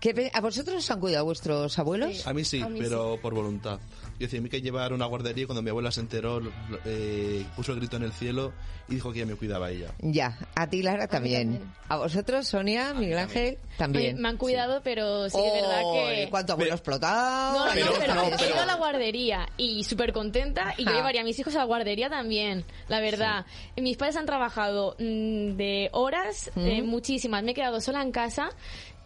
[0.00, 2.26] ¿Qué ¿A vosotros os han cuidado vuestros abuelos?
[2.26, 3.78] A mí sí, pero por voluntad.
[4.18, 6.40] Yo decía, a mí que llevar una guardería cuando mi abuela se enteró,
[6.86, 8.52] eh, puso el grito en el cielo
[8.88, 9.88] y dijo que ya me cuidaba ella.
[10.00, 11.60] Ya, a ti Lara también.
[11.88, 13.58] ¿A vosotros, Sonia, Miguel Ángel?
[13.76, 14.14] También.
[14.14, 16.24] Oye, me han cuidado, pero sí que es verdad que...
[16.26, 17.58] Oh, ¿Cuánto abuelo explotado?
[17.58, 20.92] No, no, Pero- pero, no, he ido a la guardería y súper contenta y yo
[20.92, 23.44] llevaría a mis hijos a la guardería también, la verdad.
[23.76, 26.86] Mis padres han trabajado mm, de horas, eh, Mm.
[26.86, 27.42] muchísimas.
[27.42, 28.50] Me he quedado sola en casa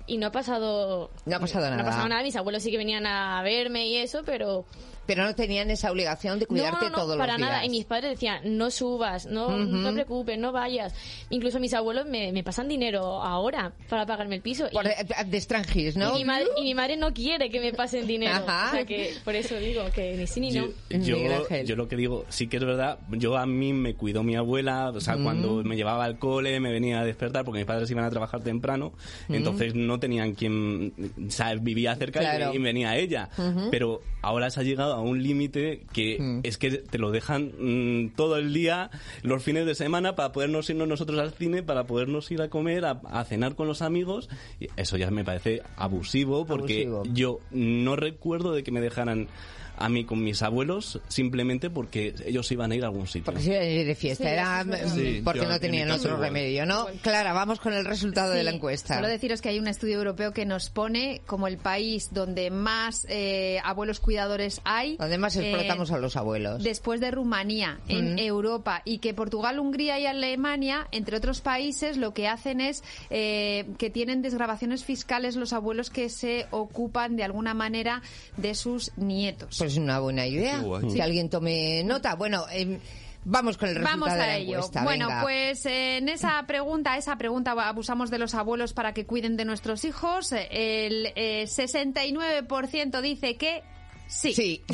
[0.07, 1.11] y no ha pasado...
[1.25, 1.83] No ha pasado No nada.
[1.83, 2.23] ha pasado nada.
[2.23, 4.67] Mis abuelos sí que venían a verme y eso, pero...
[5.07, 7.51] Pero no tenían esa obligación de cuidarte no, no, todos para los días.
[7.51, 7.65] nada.
[7.65, 9.57] Y mis padres decían, no subas, no, Ujú.
[9.57, 10.95] no te preocupes, no vayas.
[11.31, 14.67] Incluso mis abuelos me, me pasan dinero ahora para pagarme el piso.
[14.73, 16.15] Por- y, de, de extranjis, ¿no?
[16.15, 18.35] y mi madre, y mi madre no quiere que me pasen dinero.
[18.35, 18.69] Ajá.
[18.69, 20.69] O sea que por eso digo que ni sí ni no.
[20.91, 21.17] Yo,
[21.65, 24.91] yo lo que digo, sí que es verdad, yo a mí me cuidó mi abuela,
[24.91, 25.23] o sea, Mm.
[25.25, 28.43] cuando me llevaba al cole, me venía a despertar, porque mis padres iban a trabajar
[28.43, 28.93] temprano,
[29.29, 29.35] Mm.
[29.35, 30.93] entonces no tenían quien,
[31.27, 32.55] o sea, vivía cerca y- Claro.
[32.55, 33.29] y, venía ella.
[33.37, 33.69] Ujú.
[33.71, 36.41] Pero ahora se ha llegado a un límite que Mm.
[36.43, 38.91] es que te lo dejan mm, todo el día,
[39.23, 42.85] los fines de semana, para podernos irnos nosotros al cine, para podernos ir a comer,
[42.85, 44.29] a, a cenar con los amigos,
[44.77, 47.03] eso ya me parece abusivo, porque Abusivo.
[47.15, 49.29] yo no recuerdo de que me dejaran
[49.77, 53.25] a mí con mis abuelos simplemente porque ellos iban a ir a algún sitio.
[53.27, 55.61] Porque se iban a ir de fiesta, Sí, era mm, Sí, porque yo no en
[55.61, 56.23] tenían otro igual.
[56.23, 56.87] remedio, ¿no?
[57.03, 58.95] Clara, vamos con el resultado de la encuesta.
[58.97, 63.07] Solo deciros que hay un estudio europeo que nos pone como el país donde más
[63.09, 64.97] eh, abuelos cuidadores hay.
[64.97, 66.63] Donde más eh, explotamos a los abuelos.
[66.63, 68.19] Después de Rumanía, en Mm.
[68.19, 73.67] Europa, y que Portugal, Hungría y Alemania, entre otros países, lo que hacen es eh,
[73.79, 78.03] que tienen desgrabaciones fiscales los abuelos que se ocupan de alguna manera
[78.37, 79.57] de sus nietos.
[79.65, 80.59] Es una buena idea.
[80.59, 80.93] Guay.
[80.93, 82.15] Que alguien tome nota.
[82.15, 82.79] Bueno, em,
[83.25, 84.57] vamos con el resultado Vamos de a la ello.
[84.57, 84.85] encuesta.
[84.85, 85.23] Bueno, venga.
[85.23, 89.45] pues eh, en esa pregunta, esa pregunta abusamos de los abuelos para que cuiden de
[89.45, 90.33] nuestros hijos.
[90.33, 93.63] El eh, 69% dice que
[94.07, 94.33] sí.
[94.35, 94.63] Sí.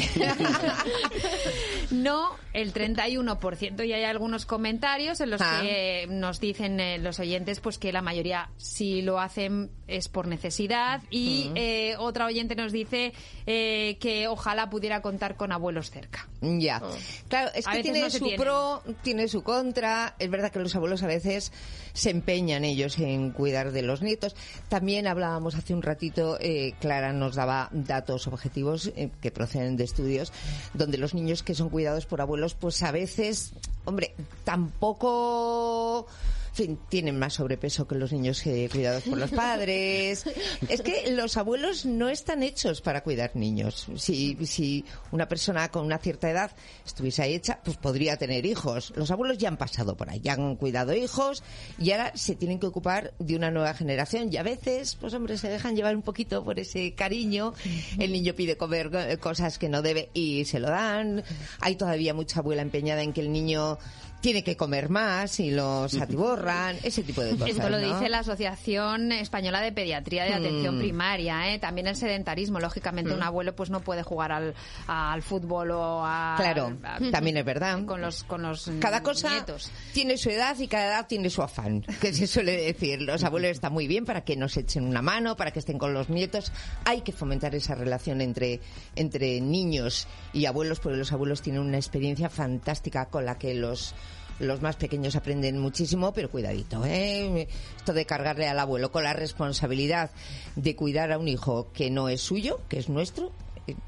[1.90, 3.84] No, el 31%.
[3.86, 5.60] Y hay algunos comentarios en los Ah.
[5.62, 10.26] que nos dicen eh, los oyentes pues que la mayoría si lo hacen es por
[10.28, 11.02] necesidad.
[11.10, 11.56] Y Mm.
[11.56, 13.12] eh, otra oyente nos dice
[13.46, 16.28] eh, que ojalá pudiera contar con abuelos cerca.
[16.40, 16.80] Ya.
[17.28, 20.14] Claro, es A que tiene no su pro, tiene su contra.
[20.18, 21.52] Es verdad que los abuelos a veces
[21.92, 24.36] se empeñan ellos en cuidar de los nietos.
[24.68, 29.84] También hablábamos hace un ratito, eh, Clara nos daba datos objetivos eh, que proceden de
[29.84, 30.32] estudios
[30.74, 33.52] donde los niños que son cuidados por abuelos, pues a veces,
[33.84, 36.06] hombre, tampoco
[36.52, 40.24] fin, tienen más sobrepeso que los niños eh, cuidados por los padres.
[40.68, 43.86] Es que los abuelos no están hechos para cuidar niños.
[43.96, 46.50] Si, si una persona con una cierta edad
[46.86, 48.92] estuviese ahí hecha, pues podría tener hijos.
[48.96, 51.42] Los abuelos ya han pasado por ahí, ya han cuidado hijos
[51.78, 54.32] y ahora se tienen que ocupar de una nueva generación.
[54.32, 57.54] Y a veces, pues hombre, se dejan llevar un poquito por ese cariño.
[57.98, 61.22] El niño pide comer eh, cosas que no debe y se lo dan.
[61.60, 63.78] Hay todavía mucha abuela empeñada en que el niño
[64.20, 67.48] tiene que comer más y los atiborran, ese tipo de cosas.
[67.48, 67.86] Esto lo ¿no?
[67.94, 70.80] dice la Asociación Española de Pediatría de Atención Mm.
[70.80, 71.52] Primaria.
[71.54, 71.58] ¿eh?
[71.58, 72.60] También el sedentarismo.
[72.60, 73.16] Lógicamente, Mm.
[73.16, 74.54] un abuelo pues no puede jugar al,
[74.86, 76.34] al fútbol o a.
[76.36, 77.84] Claro, a- también es verdad.
[77.86, 79.70] Con los, con los Cada cosa nietos.
[79.94, 83.00] tiene su edad y cada edad tiene su afán, que se suele decir.
[83.02, 85.94] Los abuelos están muy bien para que nos echen una mano, para que estén con
[85.94, 86.52] los nietos.
[86.84, 88.60] Hay que fomentar esa relación entre,
[88.96, 93.94] entre niños y abuelos, porque los abuelos tienen una experiencia fantástica con la que los
[94.40, 97.46] los más pequeños aprenden muchísimo, pero cuidadito, ¿eh?
[97.76, 100.10] Esto de cargarle al abuelo con la responsabilidad
[100.56, 103.32] de cuidar a un hijo que no es suyo, que es nuestro,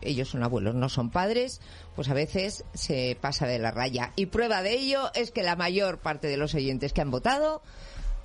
[0.00, 1.60] ellos son abuelos, no son padres,
[1.96, 4.12] pues a veces se pasa de la raya.
[4.16, 7.62] Y prueba de ello es que la mayor parte de los oyentes que han votado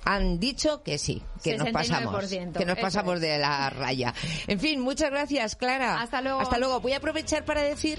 [0.04, 3.20] han dicho que sí, que nos pasamos, 69%, que nos pasamos es.
[3.20, 4.14] de la raya.
[4.46, 6.00] En fin, muchas gracias, Clara.
[6.00, 6.40] Hasta luego.
[6.40, 6.80] Hasta luego.
[6.80, 7.98] Voy a aprovechar para decir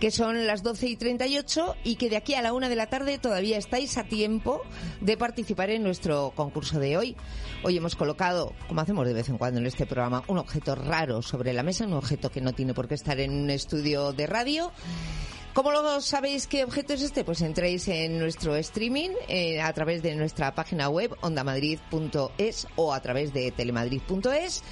[0.00, 2.88] que son las 12 y 38 y que de aquí a la una de la
[2.88, 4.62] tarde todavía estáis a tiempo
[5.02, 7.16] de participar en nuestro concurso de hoy.
[7.62, 11.20] Hoy hemos colocado, como hacemos de vez en cuando en este programa, un objeto raro
[11.20, 14.26] sobre la mesa, un objeto que no tiene por qué estar en un estudio de
[14.26, 14.72] radio.
[15.52, 17.22] ¿Cómo lo sabéis qué objeto es este?
[17.22, 23.00] Pues entréis en nuestro streaming eh, a través de nuestra página web ondamadrid.es o a
[23.02, 24.62] través de telemadrid.es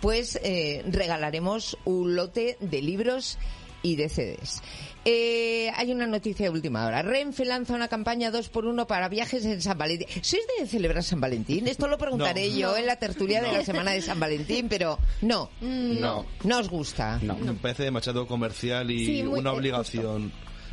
[0.00, 3.38] pues eh, regalaremos un lote de libros
[3.82, 4.62] y de CDs.
[5.04, 7.02] Eh, hay una noticia de última hora.
[7.02, 10.06] Renfe lanza una campaña 2 por 1 para viajes en San Valentín.
[10.22, 11.66] ¿Sois de celebrar San Valentín?
[11.66, 12.56] Esto lo preguntaré No.
[12.56, 15.50] yo en la tertulia de la semana de San Valentín, pero no.
[15.60, 16.24] No.
[16.44, 17.18] No os gusta.
[17.22, 20.30] Me parece demasiado comercial y Sí, una obligación.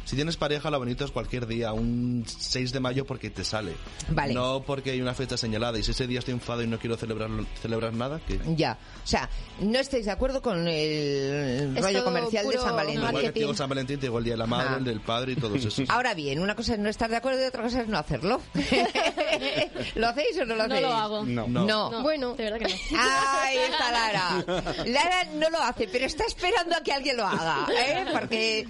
[0.09, 3.75] Si tienes pareja, lo bonito es cualquier día, un 6 de mayo porque te sale.
[4.09, 4.33] Vale.
[4.33, 6.97] No porque hay una fecha señalada y si ese día estoy enfadado y no quiero
[6.97, 7.29] celebrar,
[7.61, 8.75] celebrar nada, que Ya.
[9.03, 9.29] O sea,
[9.59, 13.03] no estáis de acuerdo con el Es rollo comercial de San Valentín.
[13.07, 14.77] Igual que digo San Valentín, te digo el día de la madre, Ajá.
[14.77, 15.87] el del padre y todos esos.
[15.91, 18.41] Ahora bien, una cosa es no estar de acuerdo y otra cosa es no hacerlo.
[19.93, 20.81] ¿Lo hacéis o no lo No hacéis?
[20.89, 21.23] lo hago.
[21.23, 21.47] No.
[21.47, 22.01] No.
[22.01, 22.99] Bueno, De verdad que no.
[22.99, 24.45] Ahí está Lara.
[24.87, 27.67] Lara no lo hace, pero está esperando a que alguien lo haga.
[27.77, 28.05] ¿eh?
[28.11, 28.67] Porque.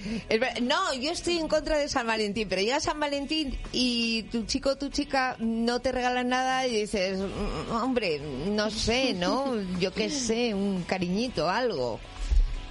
[0.63, 4.71] No, yo estoy en contra de San Valentín, pero llega San Valentín y tu chico
[4.71, 9.53] o tu chica no te regalan nada y dices, "Mm, hombre, no sé, ¿no?
[9.79, 11.99] Yo qué sé, un cariñito, algo.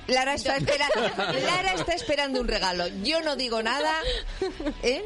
[0.09, 1.01] Lara está, esperando,
[1.45, 2.87] Lara está esperando un regalo.
[3.05, 3.93] Yo no digo nada.
[4.83, 5.05] ¿eh?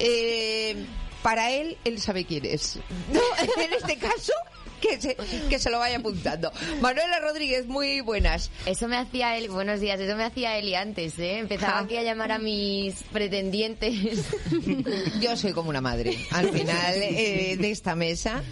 [0.00, 0.84] Eh,
[1.22, 2.78] para él, él sabe quién es.
[3.12, 3.20] No,
[3.62, 4.32] en este caso,
[4.82, 5.16] que se,
[5.48, 6.50] que se lo vaya apuntando.
[6.80, 8.50] Manuela Rodríguez, muy buenas.
[8.66, 11.38] Eso me hacía él, buenos días, eso me hacía Eli antes, ¿eh?
[11.38, 14.26] Empezaba aquí a llamar a mis pretendientes.
[15.20, 18.42] Yo soy como una madre, al final eh, de esta mesa.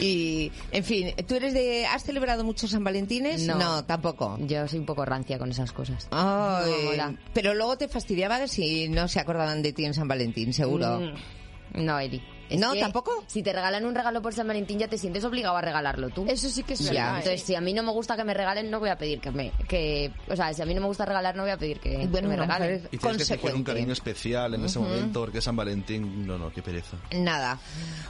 [0.00, 1.86] Y, en fin, ¿tú eres de...
[1.86, 3.46] ¿Has celebrado muchos San Valentines?
[3.46, 3.84] No.
[3.84, 4.38] tampoco.
[4.40, 6.06] Yo soy un poco rancia con esas cosas.
[6.10, 10.52] Ay, No, pero luego te fastidiaba si no se acordaban de ti en San Valentín,
[10.52, 11.00] seguro.
[11.00, 12.22] Mm, No, Eli.
[12.50, 13.24] Es ¿No, que tampoco?
[13.26, 16.26] Si te regalan un regalo por San Valentín ya te sientes obligado a regalarlo tú.
[16.28, 16.90] eso sí que es Ya.
[16.92, 17.14] verdad.
[17.14, 17.18] ¿eh?
[17.18, 19.30] Entonces, si a mí no me gusta que me regalen, no voy a pedir que
[19.30, 19.50] me...
[19.68, 22.06] Que, o sea, si a mí no me gusta regalar, no voy a pedir que,
[22.06, 22.88] Bueno, que me regalen.
[22.90, 26.26] Y tienes que sentir un cariño especial en ese momento porque San Valentín.
[26.26, 26.96] No, no, qué pereza.
[27.12, 27.58] Nada.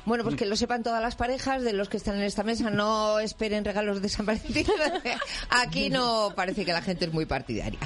[0.04, 2.70] Bueno, pues que lo sepan todas las parejas de los que están en esta mesa.
[2.70, 4.66] No esperen regalos de San Valentín.
[5.50, 7.78] Aquí no parece que la gente es muy partidaria.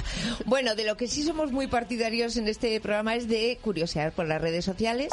[0.45, 4.27] Bueno, de lo que sí somos muy partidarios en este programa es de curiosear por
[4.27, 5.09] las redes sociales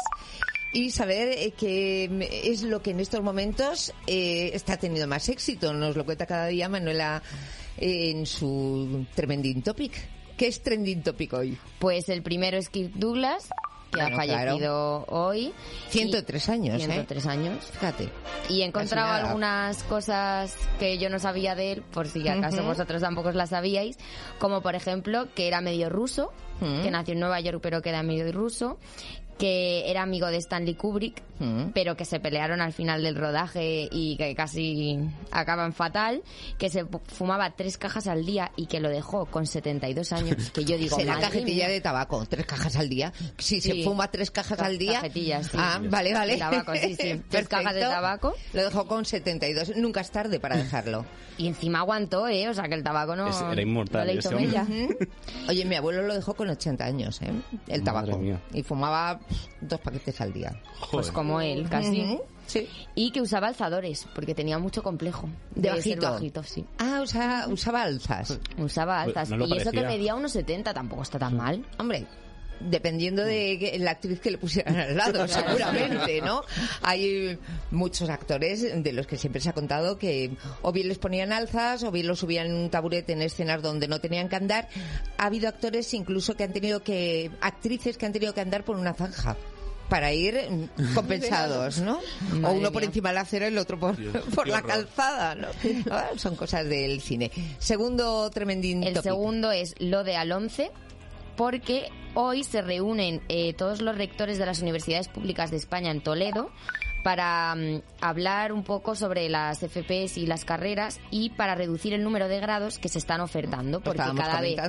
[0.71, 5.73] y saber eh, qué es lo que en estos momentos eh, está teniendo más éxito.
[5.73, 7.21] Nos lo cuenta cada día Manuela
[7.77, 9.93] eh, en su Trending Topic.
[10.37, 11.57] ¿Qué es Trending Topic hoy?
[11.79, 13.49] Pues el primero es Kirk Douglas,
[13.91, 15.51] que Bueno, ha fallecido hoy.
[15.89, 16.85] 103 años, ¿eh?
[16.85, 17.65] 103 años.
[17.71, 18.09] Fíjate.
[18.47, 23.01] Y he encontrado algunas cosas que yo no sabía de él, por si acaso vosotros
[23.01, 23.97] tampoco las sabíais,
[24.37, 26.81] como por ejemplo que era medio ruso, Mm.
[26.83, 28.77] que nació en Nueva York pero que era medio ruso,
[29.39, 31.71] que era amigo de Stanley Kubrick, Mm.
[31.73, 34.99] pero que se pelearon al final del rodaje y que casi
[35.31, 36.21] acaban fatal,
[36.57, 40.51] que se fu- fumaba tres cajas al día y que lo dejó con 72 años,
[40.51, 41.69] que yo digo, Será cajetilla mía.
[41.69, 43.13] de tabaco, tres cajas al día.
[43.37, 43.83] Si se Sí.
[43.85, 44.95] fuma tres cajas Ca- al día.
[44.95, 45.57] cajetillas, sí.
[45.57, 46.33] Ah, vale, vale.
[46.33, 47.21] De tabaco, sí, sí.
[47.29, 48.33] Tres cajas de tabaco.
[48.51, 49.77] Lo dejó con 72.
[49.77, 51.05] Nunca es tarde para dejarlo.
[51.37, 52.49] Y encima aguantó, ¿eh?
[52.49, 53.29] O sea, que el tabaco no...
[53.29, 54.29] Es- era inmortal no le hizo.
[55.47, 57.31] Oye, mi abuelo lo dejó con 80 años, ¿eh?
[57.69, 58.19] El tabaco.
[58.53, 59.21] Y fumaba
[59.61, 60.61] dos paquetes al día.
[60.91, 62.19] Pues como él, casi.
[62.47, 62.67] Sí.
[62.95, 65.29] Y que usaba alzadores, porque tenía mucho complejo.
[65.53, 66.11] De ser bajito.
[66.11, 66.65] bajito, sí.
[66.79, 68.39] Ah, usa- usaba alzas.
[68.57, 69.37] Usaba Pues alzas.
[69.37, 71.63] no y eso que medía unos 70 tampoco está tan mal.
[71.77, 72.07] Hombre,
[72.59, 76.43] dependiendo de que- la actriz que le pusieran al lado, seguramente, ¿no?
[76.81, 77.37] Hay
[77.71, 80.31] muchos actores de los que siempre se ha contado que
[80.61, 83.87] o bien les ponían alzas o bien los subían en un taburete en escenas donde
[83.87, 84.67] no tenían que andar.
[85.17, 88.75] Ha habido actores incluso que han tenido que, actrices que han tenido que andar por
[88.75, 89.35] una zanja
[89.89, 91.99] para ir compensados, ¿no?
[92.43, 94.57] o uno por encima de la acera y el otro por, Dios, por qué la
[94.57, 94.69] horror.
[94.71, 95.47] calzada, ¿no?
[95.89, 97.31] Ah, Son cosas del cine.
[97.57, 99.11] Segundo tremendín El topic.
[99.11, 100.69] segundo es lo de al 11,
[101.39, 106.01] porque hoy se reúnen eh, todos los rectores de las universidades públicas de España en
[106.01, 106.51] Toledo
[107.03, 112.03] para mm, hablar un poco sobre las FPs y las carreras y para reducir el
[112.03, 114.59] número de grados que se están ofertando, porque estábamos cada vez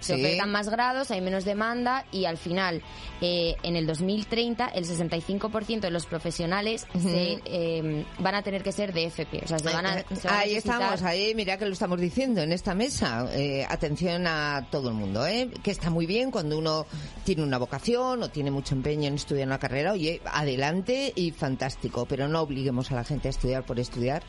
[0.00, 0.20] se sí.
[0.20, 2.82] ofertan más grados, hay menos demanda y al final,
[3.20, 8.72] eh, en el 2030, el 65% de los profesionales se, eh, van a tener que
[8.72, 9.42] ser de FP.
[9.44, 12.00] O sea, se van a, se van a Ahí estamos, ahí mira que lo estamos
[12.00, 13.28] diciendo en esta mesa.
[13.32, 15.50] Eh, atención a todo el mundo, ¿eh?
[15.62, 16.86] que está muy bien cuando uno
[17.24, 19.92] tiene una vocación o tiene mucho empeño en estudiar una carrera.
[19.92, 24.22] Oye, adelante y fantástico, pero no obliguemos a la gente a estudiar por estudiar,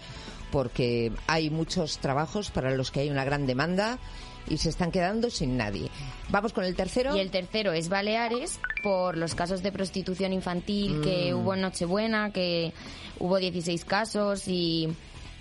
[0.51, 3.99] porque hay muchos trabajos para los que hay una gran demanda
[4.49, 5.89] y se están quedando sin nadie.
[6.29, 7.15] Vamos con el tercero.
[7.15, 11.37] Y el tercero es Baleares, por los casos de prostitución infantil que Mm.
[11.37, 12.73] hubo en Nochebuena, que
[13.19, 14.89] hubo 16 casos y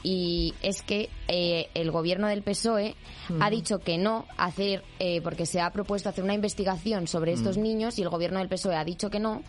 [0.03, 2.97] y es que eh, el gobierno del PSOE
[3.29, 3.51] ha Ujú.
[3.51, 7.63] dicho que no hacer, eh, porque se ha propuesto hacer una investigación sobre estos Mm.
[7.63, 9.43] niños y el gobierno del PSOE ha dicho que no.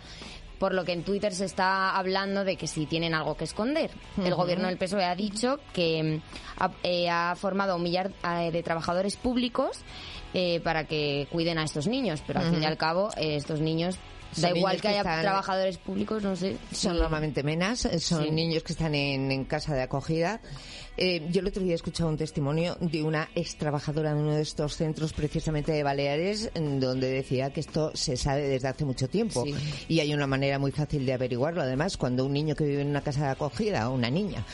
[0.61, 3.89] Por lo que en Twitter se está hablando de que si tienen algo que esconder.
[4.23, 6.21] El gobierno del PSOE ha dicho que
[6.59, 9.79] ha, eh, ha formado un millar eh, de trabajadores públicos
[10.35, 13.59] eh, para que cuiden a estos niños, pero al fin y al cabo eh, estos
[13.59, 13.97] niños
[14.37, 16.57] da igual que que haya están- trabajadores públicos, no sé.
[16.71, 18.31] Son normalmente menas, son Sí.
[18.31, 20.41] niños que están en, en casa de acogida.
[20.97, 24.35] Eh, yo el otro día he escuchado un testimonio de una ex trabajadora de uno
[24.35, 29.07] de estos centros, precisamente de Baleares, donde decía que esto se sabe desde hace mucho
[29.07, 29.43] tiempo.
[29.45, 29.55] Sí.
[29.87, 31.61] Y hay una manera muy fácil de averiguarlo.
[31.61, 34.45] Además, cuando un niño que vive en una casa de acogida, o una niña,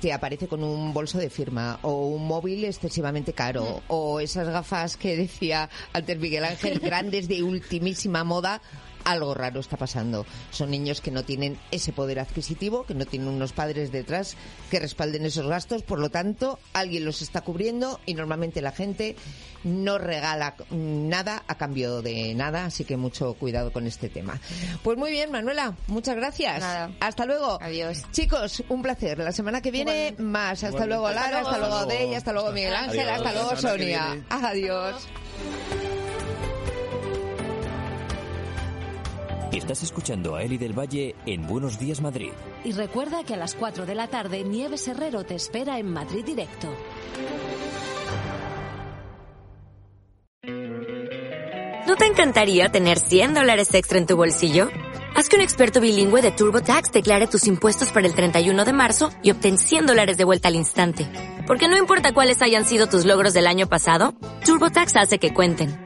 [0.00, 4.96] te aparece con un bolso de firma, o un móvil excesivamente caro, o esas gafas
[4.98, 8.60] que decía antes Miguel Ángel, grandes de ultimísima moda,
[9.06, 10.26] algo raro está pasando.
[10.50, 14.36] Son niños que no tienen ese poder adquisitivo, que no tienen unos padres detrás
[14.70, 19.16] que respalden esos gastos, por lo tanto, alguien los está cubriendo y normalmente la gente
[19.64, 24.40] no regala nada a cambio de nada, así que mucho cuidado con este tema.
[24.82, 26.60] Pues muy bien, Manuela, muchas gracias.
[26.60, 26.90] Nada.
[27.00, 27.58] Hasta luego.
[27.60, 28.02] Adiós.
[28.12, 29.18] Chicos, un placer.
[29.18, 30.62] La semana que viene más.
[30.64, 30.88] Hasta Igualmente.
[30.94, 31.86] luego Lara, Hasta luego.
[31.86, 34.24] Dey, hasta luego Miguel Ángel, hasta luego Sonia.
[34.30, 35.06] Adiós.
[39.56, 42.32] Estás escuchando a Eli del Valle en Buenos Días Madrid.
[42.62, 46.24] Y recuerda que a las 4 de la tarde Nieves Herrero te espera en Madrid
[46.26, 46.68] Directo.
[51.86, 54.68] ¿No te encantaría tener 100 dólares extra en tu bolsillo?
[55.14, 59.10] Haz que un experto bilingüe de TurboTax declare tus impuestos para el 31 de marzo
[59.22, 61.08] y obtén 100 dólares de vuelta al instante.
[61.46, 65.85] Porque no importa cuáles hayan sido tus logros del año pasado, TurboTax hace que cuenten.